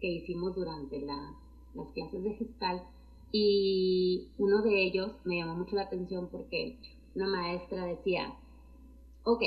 que 0.00 0.08
hicimos 0.08 0.54
durante 0.54 0.98
la, 1.02 1.36
las 1.74 1.88
clases 1.92 2.24
de 2.24 2.32
gestal 2.32 2.82
y 3.30 4.30
uno 4.38 4.62
de 4.62 4.84
ellos 4.84 5.12
me 5.26 5.36
llamó 5.36 5.54
mucho 5.54 5.76
la 5.76 5.82
atención 5.82 6.30
porque 6.32 6.78
una 7.14 7.28
maestra 7.28 7.84
decía, 7.84 8.38
ok, 9.24 9.42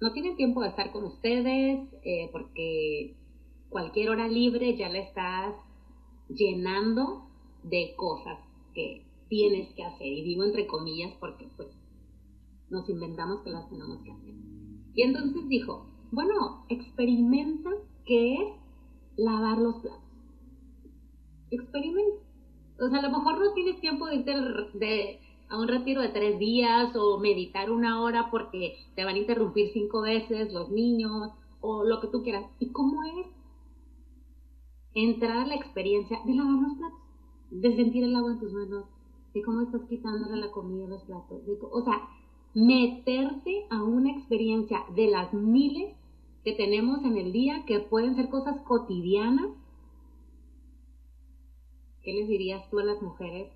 no 0.00 0.14
tienen 0.14 0.36
tiempo 0.36 0.62
de 0.62 0.68
estar 0.70 0.90
con 0.90 1.04
ustedes 1.04 1.86
eh, 2.02 2.30
porque 2.32 3.14
cualquier 3.68 4.08
hora 4.08 4.26
libre 4.26 4.74
ya 4.74 4.88
la 4.88 5.00
estás 5.00 5.54
llenando 6.30 7.28
de 7.62 7.92
cosas 7.94 8.38
que 8.72 9.04
tienes 9.28 9.68
que 9.74 9.84
hacer. 9.84 10.06
Y 10.06 10.22
digo 10.22 10.44
entre 10.44 10.66
comillas 10.66 11.12
porque 11.20 11.37
nos 12.70 12.88
inventamos 12.88 13.40
que 13.42 13.50
las 13.50 13.68
tenemos 13.68 13.98
que 14.02 14.12
hacer. 14.12 14.34
Y 14.94 15.02
entonces 15.02 15.48
dijo, 15.48 15.86
bueno, 16.10 16.64
experimenta 16.68 17.70
qué 18.04 18.34
es 18.34 18.48
lavar 19.16 19.58
los 19.58 19.76
platos. 19.76 20.02
Experimenta. 21.50 22.22
O 22.80 22.88
sea, 22.88 22.98
a 23.00 23.02
lo 23.02 23.10
mejor 23.10 23.38
no 23.38 23.52
tienes 23.54 23.80
tiempo 23.80 24.06
de 24.06 24.16
irte 24.16 24.32
de, 24.74 25.20
a 25.48 25.58
un 25.58 25.68
retiro 25.68 26.00
de 26.02 26.08
tres 26.08 26.38
días 26.38 26.94
o 26.96 27.18
meditar 27.18 27.70
una 27.70 28.02
hora 28.02 28.30
porque 28.30 28.76
te 28.94 29.04
van 29.04 29.16
a 29.16 29.18
interrumpir 29.18 29.70
cinco 29.72 30.02
veces 30.02 30.52
los 30.52 30.70
niños 30.70 31.32
o 31.60 31.84
lo 31.84 32.00
que 32.00 32.08
tú 32.08 32.22
quieras. 32.22 32.44
¿Y 32.58 32.70
cómo 32.70 33.02
es 33.04 33.26
entrar 34.94 35.38
a 35.38 35.46
la 35.46 35.56
experiencia 35.56 36.20
de 36.24 36.34
lavar 36.34 36.62
los 36.62 36.78
platos? 36.78 36.98
De 37.50 37.76
sentir 37.76 38.04
el 38.04 38.14
agua 38.14 38.32
en 38.32 38.40
tus 38.40 38.52
manos, 38.52 38.84
de 39.34 39.42
cómo 39.42 39.62
estás 39.62 39.82
quitándole 39.88 40.36
la 40.36 40.50
comida 40.50 40.84
a 40.86 40.88
los 40.88 41.02
platos. 41.02 41.42
o 41.70 41.82
sea, 41.82 42.08
meterte 42.58 43.66
a 43.70 43.84
una 43.84 44.10
experiencia 44.10 44.84
de 44.96 45.08
las 45.08 45.32
miles 45.32 45.94
que 46.42 46.54
tenemos 46.54 47.04
en 47.04 47.16
el 47.16 47.32
día, 47.32 47.64
que 47.66 47.78
pueden 47.78 48.16
ser 48.16 48.28
cosas 48.30 48.60
cotidianas. 48.62 49.50
¿Qué 52.02 52.12
les 52.14 52.26
dirías 52.26 52.68
tú 52.68 52.80
a 52.80 52.84
las 52.84 53.00
mujeres 53.00 53.52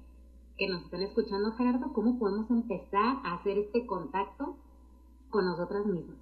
que 0.56 0.68
nos 0.68 0.84
están 0.84 1.02
escuchando, 1.02 1.50
Gerardo? 1.52 1.92
¿Cómo 1.92 2.16
podemos 2.16 2.48
empezar 2.48 3.16
a 3.24 3.34
hacer 3.34 3.58
este 3.58 3.86
contacto 3.86 4.56
con 5.30 5.46
nosotras 5.46 5.84
mismas? 5.84 6.18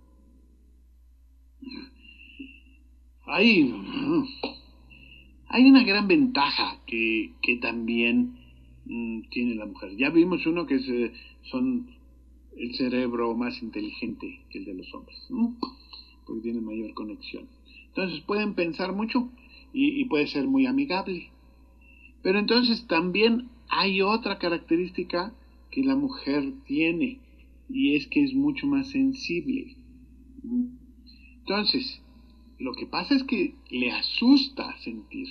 Hay, 3.26 3.74
hay 5.48 5.68
una 5.68 5.84
gran 5.84 6.08
ventaja 6.08 6.80
que, 6.86 7.34
que 7.42 7.56
también 7.58 8.38
mm, 8.86 9.28
tiene 9.28 9.56
la 9.56 9.66
mujer. 9.66 9.96
Ya 9.98 10.08
vimos 10.08 10.46
uno 10.46 10.66
que 10.66 10.78
son 11.50 11.99
el 12.60 12.74
cerebro 12.74 13.34
más 13.34 13.62
inteligente 13.62 14.40
que 14.50 14.58
el 14.58 14.66
de 14.66 14.74
los 14.74 14.94
hombres, 14.94 15.16
porque 16.26 16.42
tiene 16.42 16.60
mayor 16.60 16.92
conexión. 16.92 17.48
Entonces 17.88 18.20
pueden 18.20 18.54
pensar 18.54 18.92
mucho 18.92 19.30
y, 19.72 20.04
puede 20.04 20.26
ser 20.26 20.46
muy 20.46 20.66
amigable. 20.66 21.30
Pero 22.22 22.38
entonces 22.38 22.86
también 22.86 23.48
hay 23.68 24.02
otra 24.02 24.38
característica 24.38 25.34
que 25.70 25.82
la 25.82 25.96
mujer 25.96 26.52
tiene 26.66 27.20
y 27.70 27.96
es 27.96 28.06
que 28.08 28.22
es 28.24 28.34
mucho 28.34 28.66
más 28.66 28.88
sensible. 28.88 29.76
Entonces, 31.38 32.02
lo 32.58 32.74
que 32.74 32.86
pasa 32.86 33.14
es 33.14 33.22
que 33.22 33.54
le 33.70 33.90
asusta 33.90 34.76
sentir. 34.80 35.28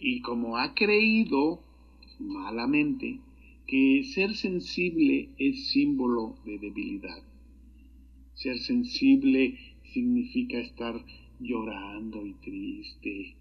Y, 0.00 0.20
como 0.22 0.56
ha 0.56 0.74
creído 0.74 1.62
malamente 2.18 3.20
que 3.68 4.02
ser 4.02 4.34
sensible 4.34 5.28
es 5.36 5.68
símbolo 5.68 6.36
de 6.46 6.58
debilidad. 6.58 7.22
Ser 8.32 8.58
sensible 8.58 9.58
significa 9.92 10.58
estar 10.58 11.04
llorando 11.38 12.24
y 12.24 12.32
triste. 12.32 13.36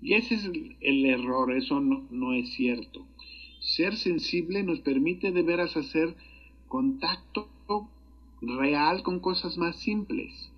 Y 0.00 0.14
ese 0.14 0.36
es 0.36 0.50
el, 0.80 1.04
error, 1.04 1.52
eso 1.52 1.80
no, 1.80 2.32
es 2.32 2.50
cierto. 2.54 3.06
Ser 3.60 3.94
sensible 3.96 4.62
nos 4.62 4.80
permite 4.80 5.32
de 5.32 5.42
veras 5.42 5.76
hacer 5.76 6.16
contacto 6.68 7.50
real 8.40 9.02
con 9.02 9.20
cosas 9.20 9.58
más 9.58 9.76
simples. 9.76 10.50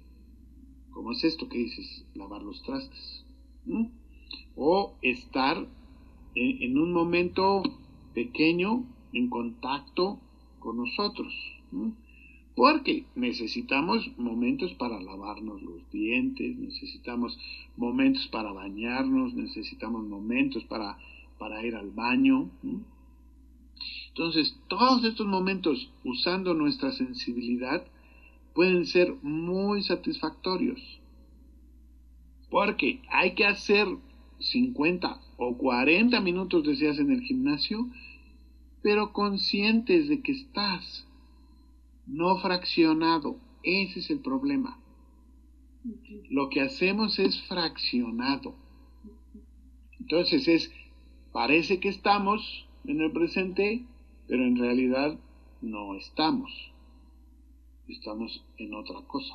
Como 0.93 1.11
es 1.11 1.25
esto 1.25 1.49
que 1.49 1.59
dices, 1.59 2.07
lavar 2.15 2.43
los 2.43 2.63
trastes. 2.63 3.25
O 4.55 4.95
estar 5.03 5.67
en 6.37 6.79
un 6.79 6.93
momento 6.93 7.63
pequeño 8.15 8.85
en 9.13 9.29
contacto 9.29 10.19
con 10.61 10.77
nosotros. 10.79 11.33
Porque 12.55 13.05
necesitamos 13.17 14.17
momentos 14.17 14.73
para 14.75 15.01
lavarnos 15.01 15.61
los 15.63 15.91
dientes, 15.91 16.57
necesitamos 16.57 17.39
momentos 17.77 18.29
para 18.29 18.53
bañarnos, 18.53 19.35
necesitamos 19.35 20.07
momentos 20.07 20.65
para, 20.65 20.97
para 21.39 21.67
ir 21.67 21.75
al 21.75 21.91
baño. 21.91 22.49
Entonces, 24.09 24.57
todos 24.69 25.05
estos 25.05 25.27
momentos 25.27 25.91
usando 26.05 26.55
nuestra 26.55 26.93
sensibilidad 26.93 27.85
pueden 28.55 28.87
ser 28.87 29.15
muy 29.23 29.83
satisfactorios. 29.83 30.81
Porque 32.51 33.03
hay 33.11 33.35
que 33.35 33.47
hacer 33.47 33.89
50 34.39 35.21
o 35.37 35.57
40 35.57 36.21
minutos 36.21 36.65
deseas 36.65 36.99
en 36.99 37.11
el 37.11 37.23
gimnasio, 37.23 37.89
pero 38.83 39.13
conscientes 39.13 40.09
de 40.09 40.21
que 40.21 40.33
estás, 40.33 41.07
no 42.07 42.37
fraccionado. 42.39 43.39
Ese 43.63 44.01
es 44.01 44.11
el 44.11 44.21
problema. 44.21 44.79
Lo 46.31 46.49
que 46.51 46.61
hacemos 46.61 47.19
es 47.19 47.43
fraccionado. 47.43 48.55
Entonces 50.01 50.49
es, 50.49 50.73
parece 51.33 51.81
que 51.81 51.89
estamos 51.89 52.67
en 52.85 53.01
el 53.01 53.13
presente, 53.13 53.87
pero 54.29 54.45
en 54.45 54.57
realidad 54.57 55.19
no 55.63 55.95
estamos. 55.97 56.53
Estamos 57.89 58.45
en 58.59 58.75
otra 58.75 59.01
cosa. 59.07 59.35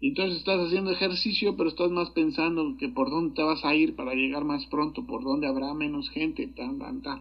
Y 0.00 0.08
entonces 0.08 0.38
estás 0.38 0.60
haciendo 0.60 0.92
ejercicio, 0.92 1.56
pero 1.56 1.70
estás 1.70 1.90
más 1.90 2.10
pensando 2.10 2.76
que 2.78 2.88
por 2.88 3.10
dónde 3.10 3.34
te 3.34 3.42
vas 3.42 3.64
a 3.64 3.74
ir 3.74 3.96
para 3.96 4.14
llegar 4.14 4.44
más 4.44 4.64
pronto, 4.66 5.04
por 5.04 5.24
dónde 5.24 5.48
habrá 5.48 5.74
menos 5.74 6.08
gente, 6.10 6.46
tan, 6.46 6.78
tan, 6.78 7.02
tan. 7.02 7.20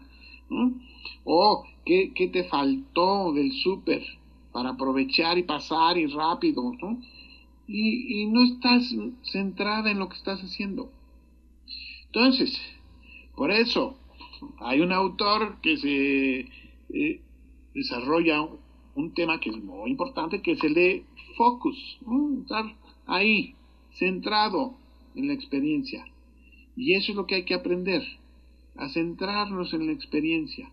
O 1.23 1.65
¿qué, 1.85 2.13
¿qué, 2.13 2.27
te 2.27 2.43
faltó 2.45 3.33
del 3.33 3.51
súper 3.51 4.03
para 4.51 4.69
aprovechar 4.69 5.37
y 5.37 5.43
pasar 5.43 5.97
y 5.97 6.05
rápido. 6.07 6.71
Y, 7.67 8.21
y, 8.21 8.27
no 8.27 8.43
estás 8.43 8.95
centrada 9.23 9.91
en 9.91 9.99
lo 9.99 10.07
que 10.07 10.15
estás 10.15 10.39
haciendo. 10.41 10.89
Entonces, 12.05 12.57
por 13.35 13.51
eso 13.51 13.97
hay 14.59 14.81
un 14.81 14.91
autor 14.91 15.57
que 15.61 15.77
se 15.77 16.39
eh, 16.93 17.21
desarrolla 17.73 18.47
un 18.95 19.13
tema 19.13 19.39
que 19.39 19.49
es 19.49 19.63
muy 19.63 19.91
importante, 19.91 20.41
que 20.41 20.53
es 20.53 20.63
el 20.63 20.73
de 20.73 21.05
focus, 21.37 21.99
estar 22.41 22.65
ahí, 23.05 23.55
centrado 23.91 24.75
en 25.15 25.27
la 25.27 25.33
experiencia. 25.33 26.05
Y 26.75 26.93
eso 26.93 27.11
es 27.11 27.15
lo 27.15 27.25
que 27.25 27.35
hay 27.35 27.45
que 27.45 27.53
aprender, 27.53 28.03
a 28.75 28.89
centrarnos 28.89 29.73
en 29.73 29.87
la 29.87 29.93
experiencia, 29.93 30.71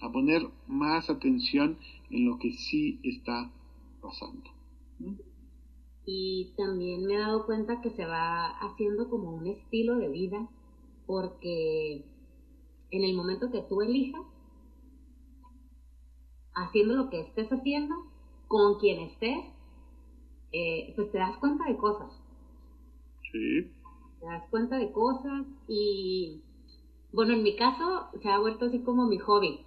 a 0.00 0.12
poner 0.12 0.42
más 0.66 1.10
atención 1.10 1.78
en 2.10 2.26
lo 2.26 2.38
que 2.38 2.52
sí 2.52 3.00
está 3.02 3.50
pasando. 4.00 4.50
Y 6.04 6.52
también 6.56 7.06
me 7.06 7.14
he 7.14 7.18
dado 7.18 7.46
cuenta 7.46 7.80
que 7.80 7.90
se 7.90 8.04
va 8.04 8.48
haciendo 8.60 9.08
como 9.08 9.34
un 9.34 9.46
estilo 9.46 9.96
de 9.96 10.08
vida 10.08 10.48
porque 11.06 12.04
en 12.90 13.04
el 13.04 13.14
momento 13.14 13.50
que 13.50 13.62
tú 13.62 13.82
elijas, 13.82 14.22
haciendo 16.54 16.94
lo 16.94 17.10
que 17.10 17.20
estés 17.20 17.50
haciendo, 17.50 17.94
con 18.48 18.78
quien 18.78 19.00
estés, 19.00 19.51
eh, 20.52 20.92
pues 20.94 21.10
te 21.10 21.18
das 21.18 21.36
cuenta 21.38 21.64
de 21.64 21.76
cosas. 21.76 22.12
Sí. 23.30 23.70
Te 24.20 24.26
das 24.26 24.48
cuenta 24.50 24.76
de 24.76 24.92
cosas 24.92 25.46
y, 25.66 26.40
bueno, 27.12 27.32
en 27.32 27.42
mi 27.42 27.56
caso 27.56 28.08
se 28.20 28.28
ha 28.28 28.38
vuelto 28.38 28.66
así 28.66 28.80
como 28.80 29.06
mi 29.06 29.18
hobby. 29.18 29.60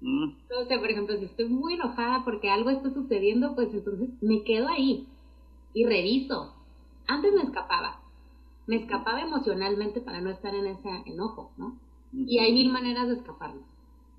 Mm. 0.00 0.30
O 0.62 0.64
sea, 0.66 0.78
por 0.78 0.90
ejemplo, 0.90 1.16
si 1.18 1.24
estoy 1.24 1.48
muy 1.48 1.74
enojada 1.74 2.24
porque 2.24 2.50
algo 2.50 2.70
está 2.70 2.92
sucediendo, 2.92 3.54
pues 3.54 3.74
entonces 3.74 4.10
me 4.20 4.44
quedo 4.44 4.68
ahí 4.68 5.06
y 5.74 5.84
reviso. 5.84 6.54
Antes 7.06 7.32
me 7.34 7.42
escapaba, 7.42 8.00
me 8.66 8.76
escapaba 8.76 9.20
emocionalmente 9.20 10.00
para 10.00 10.20
no 10.20 10.30
estar 10.30 10.54
en 10.54 10.66
ese 10.66 10.88
enojo, 11.06 11.52
¿no? 11.56 11.76
Y 12.12 12.38
hay 12.38 12.52
mil 12.52 12.70
maneras 12.70 13.08
de 13.08 13.14
escaparnos. 13.14 13.64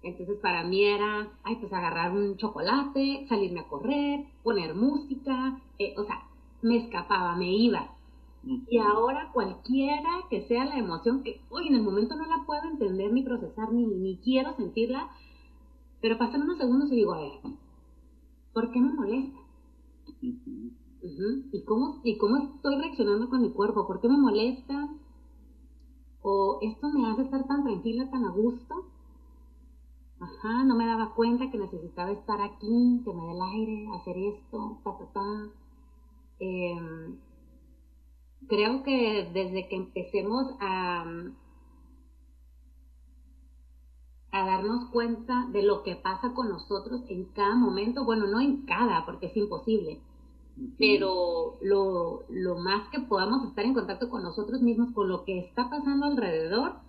Entonces 0.01 0.37
para 0.41 0.63
mí 0.63 0.83
era, 0.83 1.27
ay, 1.43 1.57
pues 1.57 1.71
agarrar 1.73 2.11
un 2.15 2.37
chocolate, 2.37 3.25
salirme 3.27 3.61
a 3.61 3.67
correr, 3.67 4.25
poner 4.43 4.73
música, 4.75 5.59
eh, 5.77 5.93
o 5.97 6.03
sea, 6.03 6.23
me 6.61 6.77
escapaba, 6.77 7.35
me 7.35 7.51
iba. 7.53 7.95
Y 8.43 8.77
ahora 8.77 9.29
cualquiera 9.33 10.23
que 10.29 10.47
sea 10.47 10.65
la 10.65 10.77
emoción 10.77 11.23
que 11.23 11.41
hoy 11.49 11.67
en 11.67 11.75
el 11.75 11.83
momento 11.83 12.15
no 12.15 12.25
la 12.25 12.45
puedo 12.45 12.63
entender 12.63 13.11
ni 13.11 13.21
procesar 13.23 13.71
ni, 13.73 13.85
ni 13.85 14.17
quiero 14.17 14.55
sentirla, 14.55 15.09
pero 16.01 16.17
pasan 16.17 16.43
unos 16.43 16.57
segundos 16.57 16.89
y 16.91 16.95
digo, 16.95 17.13
a 17.13 17.19
ver, 17.21 17.31
¿por 18.53 18.71
qué 18.71 18.79
me 18.79 18.93
molesta? 18.93 19.39
¿Y, 21.01 21.63
cómo, 21.65 21.99
¿Y 22.03 22.17
cómo 22.17 22.37
estoy 22.37 22.75
reaccionando 22.77 23.29
con 23.29 23.41
mi 23.41 23.51
cuerpo? 23.51 23.87
¿Por 23.87 23.99
qué 24.01 24.07
me 24.07 24.17
molesta? 24.17 24.89
¿O 26.21 26.59
esto 26.61 26.89
me 26.89 27.07
hace 27.09 27.23
estar 27.23 27.45
tan 27.47 27.63
tranquila, 27.63 28.09
tan 28.09 28.23
a 28.25 28.31
gusto? 28.31 28.85
Ajá, 30.19 30.63
no 30.65 30.75
me 30.75 30.85
daba 30.85 31.13
cuenta 31.15 31.49
que 31.49 31.57
necesitaba 31.57 32.11
estar 32.11 32.41
aquí, 32.41 33.01
que 33.05 33.13
me 33.13 33.23
dé 33.25 33.31
el 33.31 33.41
aire, 33.41 33.87
hacer 33.95 34.17
esto, 34.17 34.79
ta, 34.83 34.97
ta, 34.97 35.05
ta. 35.13 35.49
Em, 36.39 37.17
creo 38.47 38.83
que 38.83 39.29
desde 39.33 39.67
que 39.69 39.75
empecemos 39.77 40.55
a, 40.59 41.05
a 44.31 44.45
darnos 44.45 44.89
cuenta 44.91 45.47
de 45.51 45.63
lo 45.63 45.83
que 45.83 45.95
pasa 45.95 46.33
con 46.33 46.49
nosotros 46.49 47.01
en 47.07 47.25
cada 47.33 47.55
momento, 47.55 48.03
bueno, 48.03 48.27
no 48.27 48.41
en 48.41 48.65
cada, 48.65 49.05
porque 49.05 49.27
es 49.27 49.37
imposible, 49.37 50.01
pero 50.77 51.57
lo, 51.61 52.25
lo 52.29 52.57
más 52.57 52.89
que 52.89 52.99
podamos 52.99 53.47
estar 53.47 53.63
en 53.65 53.73
contacto 53.73 54.09
con 54.09 54.23
nosotros 54.23 54.61
mismos, 54.61 54.91
con 54.93 55.07
lo 55.07 55.23
que 55.23 55.39
está 55.39 55.69
pasando 55.69 56.05
alrededor, 56.07 56.88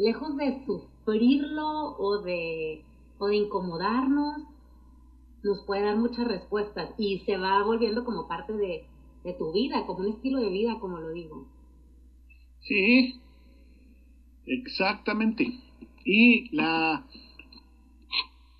lejos 0.00 0.36
de 0.36 0.64
sufrirlo 0.64 1.96
o 1.98 2.22
de, 2.22 2.84
o 3.18 3.26
de 3.26 3.36
incomodarnos, 3.36 4.42
nos 5.42 5.64
puede 5.66 5.82
dar 5.82 5.96
muchas 5.96 6.26
respuestas 6.26 6.90
y 6.98 7.20
se 7.20 7.36
va 7.36 7.62
volviendo 7.62 8.04
como 8.04 8.28
parte 8.28 8.52
de, 8.52 8.86
de 9.24 9.32
tu 9.34 9.52
vida, 9.52 9.86
como 9.86 10.00
un 10.00 10.08
estilo 10.08 10.40
de 10.40 10.50
vida, 10.50 10.78
como 10.80 10.98
lo 10.98 11.10
digo. 11.12 11.46
Sí, 12.60 13.20
exactamente. 14.46 15.46
Y 16.04 16.54
la, 16.54 17.06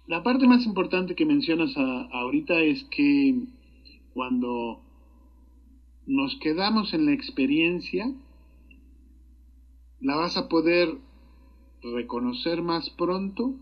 la 0.06 0.22
parte 0.22 0.46
más 0.46 0.64
importante 0.64 1.14
que 1.14 1.26
mencionas 1.26 1.74
ahorita 1.76 2.60
es 2.60 2.84
que 2.84 3.46
cuando 4.14 4.82
nos 6.06 6.36
quedamos 6.40 6.92
en 6.94 7.06
la 7.06 7.12
experiencia, 7.12 8.12
la 10.00 10.16
vas 10.16 10.36
a 10.36 10.48
poder 10.48 10.98
reconocer 11.82 12.62
más 12.62 12.90
pronto 12.90 13.54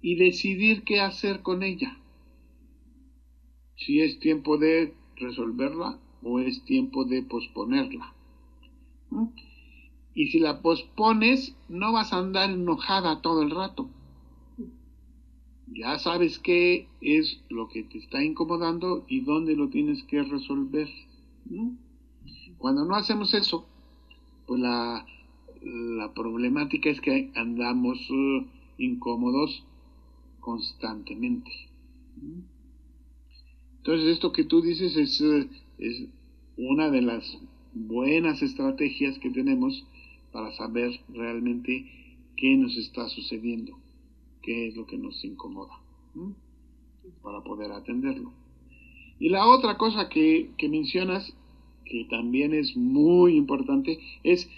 y 0.00 0.16
decidir 0.16 0.84
qué 0.84 1.00
hacer 1.00 1.42
con 1.42 1.62
ella. 1.62 1.98
Si 3.76 4.00
es 4.00 4.18
tiempo 4.18 4.58
de 4.58 4.94
resolverla 5.16 5.98
o 6.22 6.40
es 6.40 6.64
tiempo 6.64 7.04
de 7.04 7.22
posponerla. 7.22 8.14
Y 10.14 10.28
si 10.28 10.38
la 10.38 10.62
pospones, 10.62 11.56
no 11.68 11.92
vas 11.92 12.12
a 12.12 12.18
andar 12.18 12.50
enojada 12.50 13.20
todo 13.20 13.42
el 13.42 13.50
rato. 13.50 13.88
Ya 15.68 15.98
sabes 15.98 16.38
qué 16.38 16.88
es 17.00 17.42
lo 17.50 17.68
que 17.68 17.82
te 17.82 17.98
está 17.98 18.22
incomodando 18.22 19.04
y 19.08 19.20
dónde 19.20 19.56
lo 19.56 19.68
tienes 19.68 20.02
que 20.04 20.22
resolver. 20.22 20.88
Cuando 22.58 22.84
no 22.84 22.94
hacemos 22.94 23.34
eso, 23.34 23.66
pues 24.46 24.60
la, 24.60 25.04
la 25.66 26.12
problemática 26.14 26.90
es 26.90 27.00
que 27.00 27.30
andamos 27.34 27.98
uh, 28.10 28.46
incómodos 28.78 29.64
constantemente. 30.40 31.50
Entonces 33.78 34.08
esto 34.08 34.32
que 34.32 34.44
tú 34.44 34.62
dices 34.62 34.96
es, 34.96 35.20
uh, 35.20 35.48
es 35.78 36.08
una 36.56 36.90
de 36.90 37.02
las 37.02 37.38
buenas 37.74 38.42
estrategias 38.42 39.18
que 39.18 39.30
tenemos 39.30 39.86
para 40.32 40.52
saber 40.52 41.00
realmente 41.08 41.90
qué 42.36 42.56
nos 42.56 42.76
está 42.76 43.08
sucediendo 43.08 43.78
qué 44.46 44.68
es 44.68 44.76
lo 44.76 44.86
que 44.86 44.96
nos 44.96 45.22
incomoda, 45.24 45.82
para 47.20 47.42
poder 47.42 47.72
atenderlo. 47.72 48.32
Y 49.18 49.28
la 49.28 49.46
otra 49.46 49.76
cosa 49.76 50.08
que, 50.08 50.54
mencionas, 50.70 51.36
que 51.84 52.06
también 52.08 52.54
es 52.54 52.76
muy 52.76 53.36
importante, 53.36 53.98
es 54.22 54.48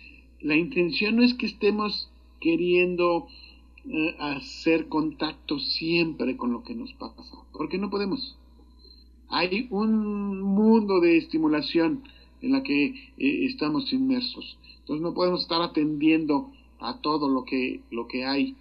la 0.41 0.57
intención 0.57 1.17
no 1.17 1.23
es 1.23 1.35
que 1.35 1.47
estemos 1.47 2.11
queriendo 2.41 3.27
eh, 3.87 4.17
hacer 4.19 4.89
contacto 4.89 5.59
siempre 5.59 6.37
con 6.37 6.53
lo 6.53 6.63
que 6.63 6.75
nos 6.75 6.93
pasa, 6.95 7.23
porque 7.53 7.79
no 7.79 7.91
podemos. 7.91 8.37
Hay 9.29 9.67
un 9.71 10.41
mundo 10.41 11.01
de 11.01 11.19
estimulación 11.19 12.03
en 12.41 12.53
la 12.53 12.63
que 12.63 12.87
eh, 12.87 13.47
estamos 13.47 13.93
inmersos. 13.93 14.59
Entonces 14.81 15.03
no 15.03 15.13
podemos 15.13 15.43
estar 15.43 15.61
atendiendo 15.61 16.51
a 16.81 17.01
todo 17.01 17.29
lo 17.29 17.45
que, 17.45 17.81
lo 17.91 18.07
que 18.07 18.25
hay 18.25 18.57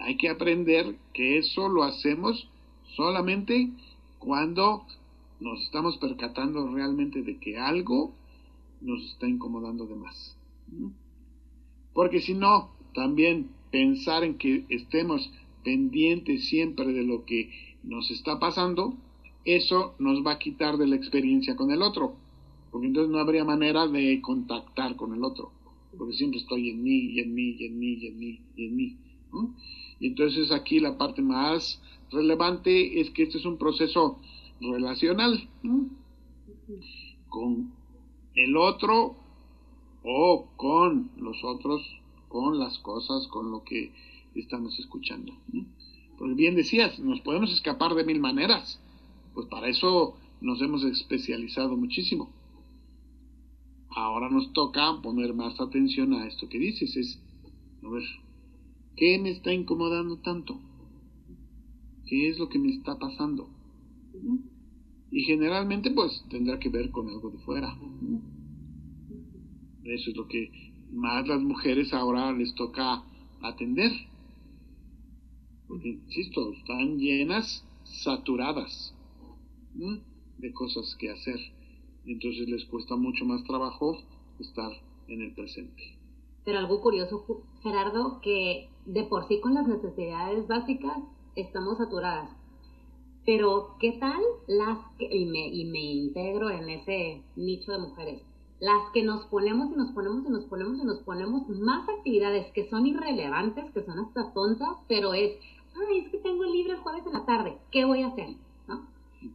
hay 0.00 0.16
que 0.16 0.30
aprender 0.30 0.96
que 1.12 1.38
eso 1.38 1.68
lo 1.68 1.84
hacemos 1.84 2.48
solamente 2.96 3.70
cuando 4.18 4.84
nos 5.40 5.62
estamos 5.62 5.98
percatando 5.98 6.68
realmente 6.68 7.22
de 7.22 7.38
que 7.38 7.58
algo 7.58 8.12
nos 8.80 9.04
está 9.04 9.28
incomodando 9.28 9.86
de 9.86 9.96
más. 9.96 10.36
Porque 11.92 12.20
si 12.20 12.34
no, 12.34 12.70
también 12.94 13.50
pensar 13.70 14.24
en 14.24 14.38
que 14.38 14.64
estemos 14.68 15.30
pendientes 15.64 16.48
siempre 16.48 16.92
de 16.92 17.04
lo 17.04 17.24
que 17.24 17.50
nos 17.82 18.10
está 18.10 18.38
pasando, 18.38 18.94
eso 19.44 19.94
nos 19.98 20.24
va 20.24 20.32
a 20.32 20.38
quitar 20.38 20.76
de 20.76 20.86
la 20.86 20.96
experiencia 20.96 21.56
con 21.56 21.70
el 21.70 21.82
otro. 21.82 22.16
Porque 22.70 22.86
entonces 22.86 23.10
no 23.10 23.18
habría 23.18 23.44
manera 23.44 23.86
de 23.86 24.20
contactar 24.20 24.96
con 24.96 25.14
el 25.14 25.24
otro. 25.24 25.52
Porque 25.96 26.14
siempre 26.14 26.40
estoy 26.40 26.70
en 26.70 26.82
mí, 26.82 27.12
y 27.12 27.20
en 27.20 27.34
mí, 27.34 27.56
y 27.58 27.66
en 27.66 27.78
mí, 27.78 27.92
y 27.94 28.06
en 28.06 28.18
mí, 28.18 28.40
y 28.56 28.66
en 28.66 28.76
mí. 28.76 28.96
Y 29.98 30.06
entonces 30.08 30.50
aquí 30.52 30.80
la 30.80 30.96
parte 30.96 31.22
más 31.22 31.82
relevante 32.10 33.00
es 33.00 33.10
que 33.10 33.24
este 33.24 33.38
es 33.38 33.44
un 33.44 33.58
proceso 33.58 34.18
relacional 34.60 35.48
con 37.28 37.72
el 38.34 38.56
otro 38.56 39.16
o 40.02 40.48
con 40.56 41.10
los 41.16 41.42
otros, 41.44 41.82
con 42.28 42.58
las 42.58 42.78
cosas, 42.78 43.26
con 43.28 43.50
lo 43.50 43.64
que 43.64 43.92
estamos 44.34 44.78
escuchando. 44.78 45.32
Porque 46.18 46.34
bien 46.34 46.54
decías, 46.54 46.98
nos 46.98 47.20
podemos 47.20 47.52
escapar 47.52 47.94
de 47.94 48.04
mil 48.04 48.20
maneras. 48.20 48.80
Pues 49.34 49.46
para 49.46 49.68
eso 49.68 50.16
nos 50.40 50.60
hemos 50.62 50.84
especializado 50.84 51.76
muchísimo. 51.76 52.30
Ahora 53.88 54.28
nos 54.30 54.52
toca 54.52 55.00
poner 55.02 55.34
más 55.34 55.60
atención 55.60 56.14
a 56.14 56.26
esto 56.26 56.48
que 56.48 56.58
dices, 56.58 56.96
es, 56.96 57.20
a 57.82 57.88
ver, 57.88 58.04
¿Qué 59.00 59.18
me 59.18 59.30
está 59.30 59.50
incomodando 59.50 60.18
tanto? 60.18 60.60
¿Qué 62.06 62.28
es 62.28 62.38
lo 62.38 62.50
que 62.50 62.58
me 62.58 62.68
está 62.68 62.98
pasando? 62.98 63.48
Y 65.10 65.22
generalmente 65.22 65.90
pues 65.90 66.22
tendrá 66.28 66.58
que 66.58 66.68
ver 66.68 66.90
con 66.90 67.08
algo 67.08 67.30
de 67.30 67.38
fuera. 67.38 67.74
Eso 69.90 70.10
es 70.10 70.16
lo 70.16 70.28
que 70.28 70.50
más 70.92 71.26
las 71.26 71.40
mujeres 71.40 71.92
ahora 71.92 72.32
les 72.32 72.54
toca 72.54 73.02
atender. 73.42 73.90
Porque, 75.66 75.88
insisto, 75.88 76.52
están 76.52 76.98
llenas, 76.98 77.64
saturadas 77.84 78.94
de 80.38 80.52
cosas 80.52 80.96
que 80.98 81.10
hacer. 81.10 81.38
Entonces 82.06 82.48
les 82.48 82.64
cuesta 82.66 82.96
mucho 82.96 83.24
más 83.24 83.44
trabajo 83.44 83.98
estar 84.38 84.72
en 85.08 85.22
el 85.22 85.34
presente. 85.34 85.98
Pero 86.44 86.58
algo 86.58 86.80
curioso, 86.80 87.44
Gerardo, 87.62 88.20
que 88.22 88.68
de 88.86 89.04
por 89.04 89.28
sí 89.28 89.40
con 89.40 89.54
las 89.54 89.68
necesidades 89.68 90.46
básicas 90.48 90.98
estamos 91.36 91.78
saturadas. 91.78 92.30
Pero, 93.26 93.76
¿qué 93.78 93.92
tal 94.00 94.20
las 94.48 94.78
que, 94.98 95.04
y 95.14 95.26
me, 95.26 95.46
y 95.48 95.66
me 95.66 95.82
integro 95.82 96.50
en 96.50 96.68
ese 96.70 97.22
nicho 97.36 97.70
de 97.72 97.78
mujeres, 97.78 98.22
las 98.60 98.90
que 98.92 99.02
nos 99.02 99.24
ponemos 99.26 99.72
y 99.72 99.76
nos 99.76 99.90
ponemos 99.92 100.24
y 100.26 100.28
nos 100.28 100.44
ponemos 100.44 100.78
y 100.78 100.84
nos 100.84 100.98
ponemos 101.00 101.48
más 101.48 101.88
actividades 101.88 102.52
que 102.52 102.68
son 102.68 102.86
irrelevantes, 102.86 103.70
que 103.72 103.82
son 103.82 103.98
hasta 103.98 104.32
tontas, 104.34 104.68
pero 104.86 105.14
es, 105.14 105.32
ay, 105.74 105.98
es 106.00 106.10
que 106.10 106.18
tengo 106.18 106.44
libre 106.44 106.74
el 106.74 106.80
jueves 106.80 107.06
en 107.06 107.14
la 107.14 107.24
tarde, 107.24 107.56
¿qué 107.72 107.86
voy 107.86 108.02
a 108.02 108.08
hacer? 108.08 108.28
¿No? 108.68 108.86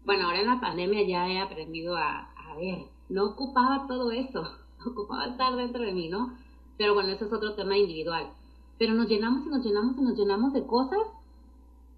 Bueno, 0.05 0.25
ahora 0.25 0.41
en 0.41 0.47
la 0.47 0.61
pandemia 0.61 1.07
ya 1.07 1.27
he 1.27 1.39
aprendido 1.39 1.97
a, 1.97 2.31
a 2.35 2.55
ver, 2.55 2.85
no 3.09 3.25
ocupaba 3.25 3.87
todo 3.87 4.11
eso, 4.11 4.43
ocupaba 4.85 5.25
estar 5.25 5.55
dentro 5.55 5.81
de 5.81 5.91
mí, 5.91 6.07
¿no? 6.07 6.37
Pero 6.77 6.93
bueno, 6.93 7.09
ese 7.09 7.25
es 7.25 7.33
otro 7.33 7.55
tema 7.55 7.77
individual. 7.77 8.29
Pero 8.77 8.93
nos 8.93 9.07
llenamos 9.07 9.45
y 9.45 9.49
nos 9.49 9.65
llenamos 9.65 9.97
y 9.97 10.01
nos 10.01 10.17
llenamos 10.17 10.53
de 10.53 10.65
cosas 10.67 10.99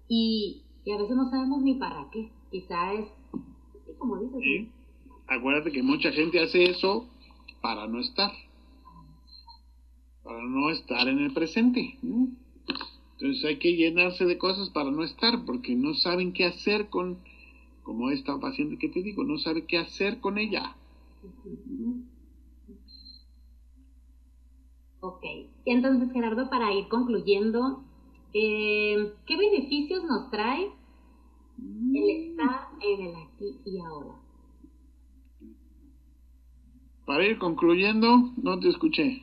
y, 0.06 0.62
y 0.84 0.92
a 0.92 0.98
veces 0.98 1.16
no 1.16 1.28
sabemos 1.28 1.60
ni 1.62 1.74
para 1.74 2.08
qué. 2.10 2.30
Quizá 2.52 2.92
es, 2.94 3.08
como 3.98 4.18
dices. 4.18 4.38
Sí. 4.40 4.70
Acuérdate 5.26 5.72
que 5.72 5.82
mucha 5.82 6.12
gente 6.12 6.40
hace 6.40 6.70
eso 6.70 7.06
para 7.60 7.86
no 7.86 8.00
estar, 8.00 8.32
para 10.22 10.42
no 10.42 10.70
estar 10.70 11.08
en 11.08 11.18
el 11.18 11.32
presente. 11.32 11.98
Entonces 12.02 13.44
hay 13.44 13.58
que 13.58 13.76
llenarse 13.76 14.24
de 14.24 14.38
cosas 14.38 14.70
para 14.70 14.90
no 14.90 15.02
estar, 15.02 15.44
porque 15.44 15.74
no 15.74 15.94
saben 15.94 16.32
qué 16.32 16.44
hacer 16.44 16.88
con, 16.88 17.18
como 17.82 18.10
esta 18.10 18.38
paciente 18.38 18.78
que 18.78 18.88
te 18.88 19.02
digo, 19.02 19.24
no 19.24 19.38
sabe 19.38 19.64
qué 19.66 19.78
hacer 19.78 20.20
con 20.20 20.38
ella. 20.38 20.76
Ok, 25.00 25.22
y 25.64 25.70
entonces 25.70 26.12
Gerardo, 26.12 26.50
para 26.50 26.72
ir 26.72 26.88
concluyendo, 26.88 27.82
eh, 28.34 29.12
¿qué 29.26 29.36
beneficios 29.36 30.04
nos 30.04 30.30
trae 30.30 30.70
el 31.94 32.10
estar 32.10 32.68
en 32.80 33.06
el 33.06 33.14
aquí 33.16 33.58
y 33.64 33.80
ahora? 33.80 34.27
Para 37.08 37.24
ir 37.24 37.38
concluyendo, 37.38 38.34
no 38.36 38.60
te 38.60 38.68
escuché. 38.68 39.22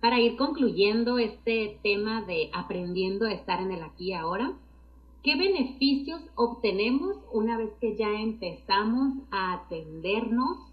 Para 0.00 0.20
ir 0.20 0.36
concluyendo 0.36 1.18
este 1.18 1.80
tema 1.82 2.22
de 2.22 2.50
aprendiendo 2.52 3.26
a 3.26 3.32
estar 3.32 3.60
en 3.60 3.72
el 3.72 3.82
aquí 3.82 4.10
y 4.10 4.12
ahora, 4.12 4.52
¿qué 5.24 5.34
beneficios 5.34 6.22
obtenemos 6.36 7.16
una 7.32 7.58
vez 7.58 7.70
que 7.80 7.96
ya 7.96 8.12
empezamos 8.20 9.24
a 9.32 9.54
atendernos 9.54 10.72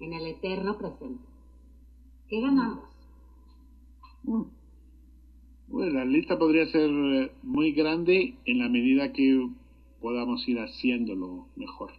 en 0.00 0.14
el 0.14 0.26
eterno 0.26 0.78
presente? 0.78 1.22
¿Qué 2.30 2.40
ganamos? 2.40 2.88
Bueno, 4.22 4.46
pues 5.70 5.92
la 5.92 6.06
lista 6.06 6.38
podría 6.38 6.64
ser 6.68 6.88
eh, 6.88 7.30
muy 7.42 7.72
grande 7.72 8.38
en 8.46 8.58
la 8.58 8.70
medida 8.70 9.12
que 9.12 9.50
podamos 10.00 10.48
ir 10.48 10.60
haciéndolo 10.60 11.46
mejor. 11.56 11.90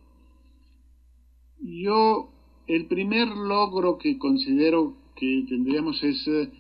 Yo 1.61 2.31
el 2.67 2.87
primer 2.87 3.27
logro 3.27 3.97
que 3.97 4.17
considero 4.17 4.95
que 5.15 5.45
tendríamos 5.47 6.03
es 6.03 6.27
eh, 6.27 6.51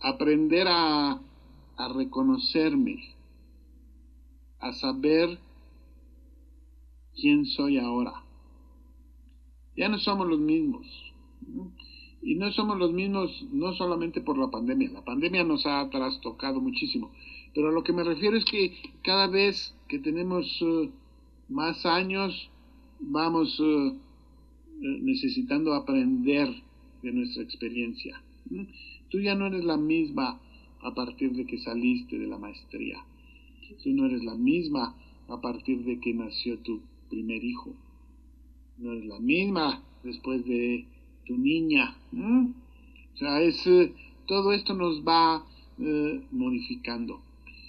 aprender 0.00 0.66
a, 0.68 1.20
reconocerme, 1.94 2.96
a 4.60 4.72
saber 4.72 5.38
quién 7.14 7.46
soy 7.46 7.78
ahora. 7.78 8.12
Ya 9.76 9.88
no 9.88 9.98
somos 9.98 10.28
los 10.28 10.38
mismos. 10.38 10.86
Y 12.22 12.36
no 12.36 12.52
somos 12.52 12.78
los 12.78 12.92
mismos 12.92 13.44
no 13.52 13.74
solamente 13.74 14.20
por 14.20 14.38
la 14.38 14.50
pandemia. 14.50 14.90
La 14.90 15.04
pandemia 15.04 15.44
nos 15.44 15.66
ha 15.66 15.88
trastocado 15.90 16.60
muchísimo. 16.60 17.12
Pero 17.54 17.68
a 17.68 17.72
lo 17.72 17.82
que 17.82 17.92
me 17.92 18.02
refiero 18.02 18.36
es 18.36 18.44
que 18.44 18.76
cada 19.02 19.26
vez 19.26 19.74
que 19.88 19.98
tenemos 19.98 20.46
eh, 20.62 20.90
más 21.48 21.84
años, 21.84 22.50
vamos 23.00 23.58
uh, 23.60 23.96
necesitando 24.80 25.74
aprender 25.74 26.48
de 27.02 27.12
nuestra 27.12 27.42
experiencia. 27.42 28.22
Tú 29.10 29.20
ya 29.20 29.34
no 29.34 29.46
eres 29.46 29.64
la 29.64 29.76
misma 29.76 30.40
a 30.82 30.94
partir 30.94 31.32
de 31.32 31.46
que 31.46 31.58
saliste 31.58 32.18
de 32.18 32.26
la 32.26 32.38
maestría. 32.38 33.04
Tú 33.82 33.90
no 33.90 34.06
eres 34.06 34.22
la 34.24 34.34
misma 34.34 34.94
a 35.28 35.40
partir 35.40 35.84
de 35.84 35.98
que 36.00 36.12
nació 36.12 36.58
tu 36.58 36.80
primer 37.08 37.42
hijo. 37.42 37.74
No 38.78 38.92
eres 38.92 39.06
la 39.06 39.20
misma 39.20 39.82
después 40.02 40.44
de 40.44 40.86
tu 41.26 41.36
niña. 41.36 41.96
O 42.12 43.16
sea, 43.16 43.40
es, 43.42 43.66
eh, 43.66 43.94
todo 44.26 44.52
esto 44.52 44.74
nos 44.74 45.02
va 45.02 45.46
eh, 45.78 46.22
modificando. 46.30 47.20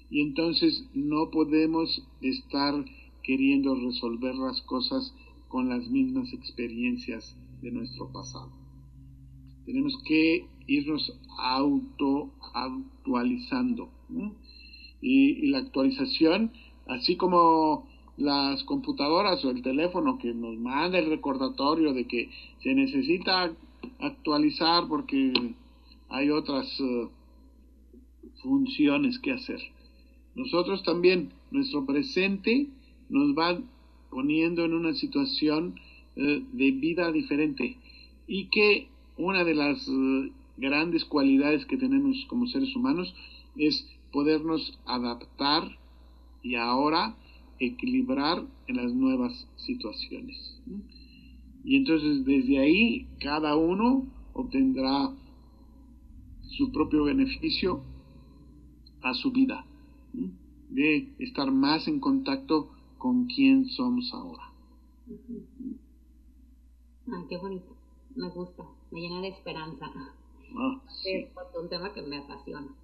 Y 0.10 0.22
entonces 0.22 0.88
no 0.94 1.30
podemos 1.32 2.04
estar 2.22 2.86
queriendo 3.24 3.76
resolver 3.76 4.36
las 4.36 4.62
cosas 4.62 5.14
con 5.56 5.70
las 5.70 5.88
mismas 5.88 6.34
experiencias 6.34 7.34
de 7.62 7.72
nuestro 7.72 8.12
pasado. 8.12 8.52
Tenemos 9.66 9.98
que 10.06 10.50
irnos 10.68 11.18
auto 11.40 12.34
actualizando. 12.54 13.90
Y, 15.00 15.48
la 15.48 15.60
actualización, 15.60 16.52
así 16.88 17.16
como 17.16 17.88
las 18.18 18.66
computadoras 18.66 19.46
o 19.46 19.50
el 19.50 19.62
teléfono 19.62 20.18
que 20.18 20.34
nos 20.34 20.58
manda 20.58 21.00
el 21.00 21.10
recordatorio 21.10 21.94
de 21.94 22.06
que 22.06 22.30
se 22.62 22.76
necesita 22.76 23.50
actualizar 24.02 24.90
porque 24.90 25.32
hay 26.10 26.32
otras 26.32 26.68
eh, 26.82 27.08
funciones 28.44 29.20
que 29.20 29.32
hacer. 29.32 29.62
Nosotros 30.36 30.84
también, 30.84 31.30
nuestro 31.50 31.86
presente 31.86 32.68
nos 33.08 33.30
va 33.38 33.58
poniendo 34.16 34.64
en 34.64 34.74
una 34.74 34.94
situación 34.94 35.76
eh, 36.16 36.42
de 36.54 36.72
vida 36.72 37.12
diferente 37.12 37.76
y 38.28 38.46
que 38.46 38.88
una 39.18 39.44
de 39.44 39.54
las 39.54 39.86
eh, 39.90 40.32
grandes 40.56 41.04
cualidades 41.04 41.66
que 41.66 41.76
tenemos 41.76 42.26
como 42.30 42.48
seres 42.48 42.74
humanos 42.78 43.14
es 43.58 43.86
podernos 44.14 44.80
adaptar 44.86 45.78
y 46.42 46.56
ahora 46.56 47.18
equilibrar 47.60 48.46
en 48.68 48.78
las 48.78 48.94
nuevas 48.94 49.50
situaciones. 49.58 50.62
Y 51.66 51.76
entonces 51.76 52.24
desde 52.24 52.60
ahí 52.60 53.08
cada 53.20 53.58
uno 53.58 54.08
obtendrá 54.32 55.12
su 56.42 56.72
propio 56.72 57.04
beneficio 57.04 57.84
a 59.02 59.14
su 59.14 59.34
vida, 59.34 59.66
de 60.70 61.10
estar 61.20 61.52
más 61.52 61.90
en 61.90 62.00
contacto 62.00 62.75
con 63.06 63.26
quién 63.28 63.66
somos 63.68 64.12
ahora. 64.16 64.52
Ay, 67.14 67.24
qué 67.30 67.38
bonito. 67.38 67.78
Me 68.16 68.30
gusta, 68.30 68.64
me 68.90 69.00
llena 69.00 69.22
de 69.22 69.28
esperanza. 69.28 69.86
Ah, 69.94 70.82
es 71.06 71.30
un 71.62 71.70
tema 71.70 71.94
que 71.94 72.02
me 72.02 72.18
apasiona. 72.18 72.76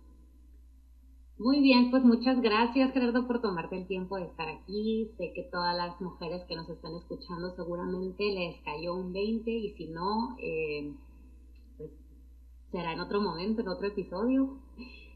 Muy 1.40 1.60
bien, 1.62 1.90
pues 1.90 2.04
muchas 2.04 2.40
gracias 2.40 2.94
Gerardo 2.94 3.26
por 3.26 3.42
tomarte 3.42 3.76
el 3.76 3.88
tiempo 3.88 4.18
de 4.18 4.26
estar 4.26 4.48
aquí. 4.48 5.10
Sé 5.18 5.34
que 5.34 5.50
todas 5.52 5.76
las 5.76 6.00
mujeres 6.00 6.44
que 6.48 6.56
nos 6.56 6.70
están 6.70 6.94
escuchando 6.98 7.56
seguramente 7.56 8.24
les 8.32 8.62
cayó 8.62 8.94
un 8.94 9.12
20 9.14 9.50
y 9.50 9.72
si 9.72 9.88
no, 9.88 10.38
eh, 10.40 10.94
pues 11.78 11.90
será 12.72 12.94
en 12.94 13.00
otro 13.00 13.22
momento, 13.22 13.62
en 13.62 13.70
otro 13.70 13.88
episodio. 13.88 14.60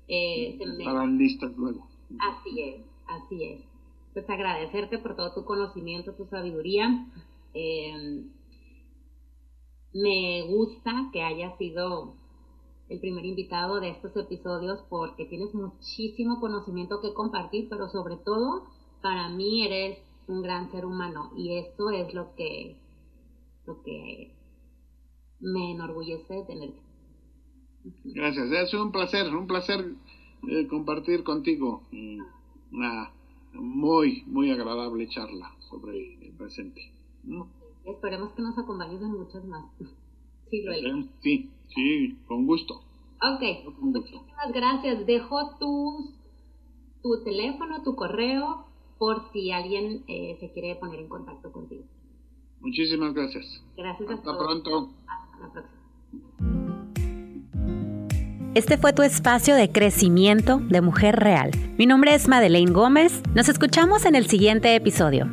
Eh, 0.08 0.58
Estarán 0.60 1.20
listas 1.20 1.56
luego. 1.56 1.88
Así 2.18 2.60
es, 2.60 2.82
así 3.06 3.43
es 3.43 3.74
pues 4.16 4.30
agradecerte 4.30 4.97
por 4.97 5.18
todo 5.18 5.34
tu 5.34 5.43
conocimiento, 5.43 6.13
tu 6.13 6.26
sabiduría. 6.28 7.05
Em, 7.53 8.32
me 9.93 10.41
gusta 10.47 11.09
que 11.11 11.22
hayas 11.22 11.57
sido 11.57 12.16
el 12.88 13.01
primer 13.01 13.26
invitado 13.26 13.82
de 13.82 13.89
estos 13.89 14.16
episodios 14.16 14.82
porque 14.89 15.26
tienes 15.26 15.53
muchísimo 15.53 16.39
conocimiento 16.39 17.01
que 17.01 17.13
compartir, 17.13 17.68
pero 17.70 17.89
sobre 17.89 18.16
todo 18.16 18.68
para 19.01 19.28
mí 19.28 19.66
eres 19.66 19.99
un 20.28 20.41
gran 20.41 20.72
ser 20.72 20.86
humano 20.86 21.34
y 21.36 21.57
esto 21.57 21.89
es 21.89 22.13
lo 22.13 22.34
que, 22.36 22.78
lo 23.66 23.84
que 23.84 24.34
me 25.41 25.72
enorgullece 25.72 26.36
de 26.36 26.43
tenerte. 26.43 26.80
Gracias, 28.05 28.49
es 28.49 28.74
un 28.76 28.93
placer, 28.93 29.36
un 29.36 29.45
placer 29.45 29.93
eh, 30.49 30.68
compartir 30.68 31.26
contigo. 31.26 31.84
Una 32.72 33.14
muy, 33.56 34.24
muy 34.28 34.51
agradable 34.51 35.08
charla 35.08 35.51
sobre 35.70 36.16
el 36.22 36.34
presente. 36.34 36.82
Esperemos 37.86 38.34
que 38.34 38.41
nos 38.41 38.58
acompañes 38.58 39.01
en 39.01 39.12
muchas 39.12 39.43
más. 39.45 39.66
Sí, 40.51 40.64
Sí, 41.22 41.49
sí, 41.74 42.18
con 42.28 42.45
gusto. 42.45 42.76
Ok, 42.76 43.74
muchísimas 43.80 44.53
gracias. 44.53 45.06
Dejo 45.08 45.58
tus, 45.58 46.14
tu 47.01 47.24
teléfono, 47.24 47.82
tu 47.82 47.95
correo, 47.95 48.68
por 48.99 49.32
si 49.34 49.51
alguien 49.51 50.03
eh, 50.08 50.38
se 50.39 50.51
quiere 50.51 50.76
poner 50.76 50.99
en 50.99 51.10
contacto 51.10 51.51
contigo. 51.51 51.84
Muchísimas 52.62 53.14
gracias. 53.14 53.64
Gracias 53.76 54.10
Hasta 54.10 54.38
pronto. 54.38 54.91
Hasta 55.08 55.39
la 55.39 55.51
próxima. 55.51 56.84
Este 58.56 58.78
fue 58.78 58.93
tu 58.93 59.03
espacio 59.03 59.53
de 59.53 59.70
crecimiento 59.70 60.62
de 60.70 60.80
mujer 60.80 61.18
real. 61.18 61.51
Mi 61.78 61.86
nombre 61.86 62.16
es 62.16 62.30
Madeleine 62.30 62.72
Gómez. 62.72 63.22
Nos 63.34 63.49
escuchamos 63.49 64.06
en 64.06 64.16
el 64.16 64.28
siguiente 64.28 64.74
episodio. 64.76 65.30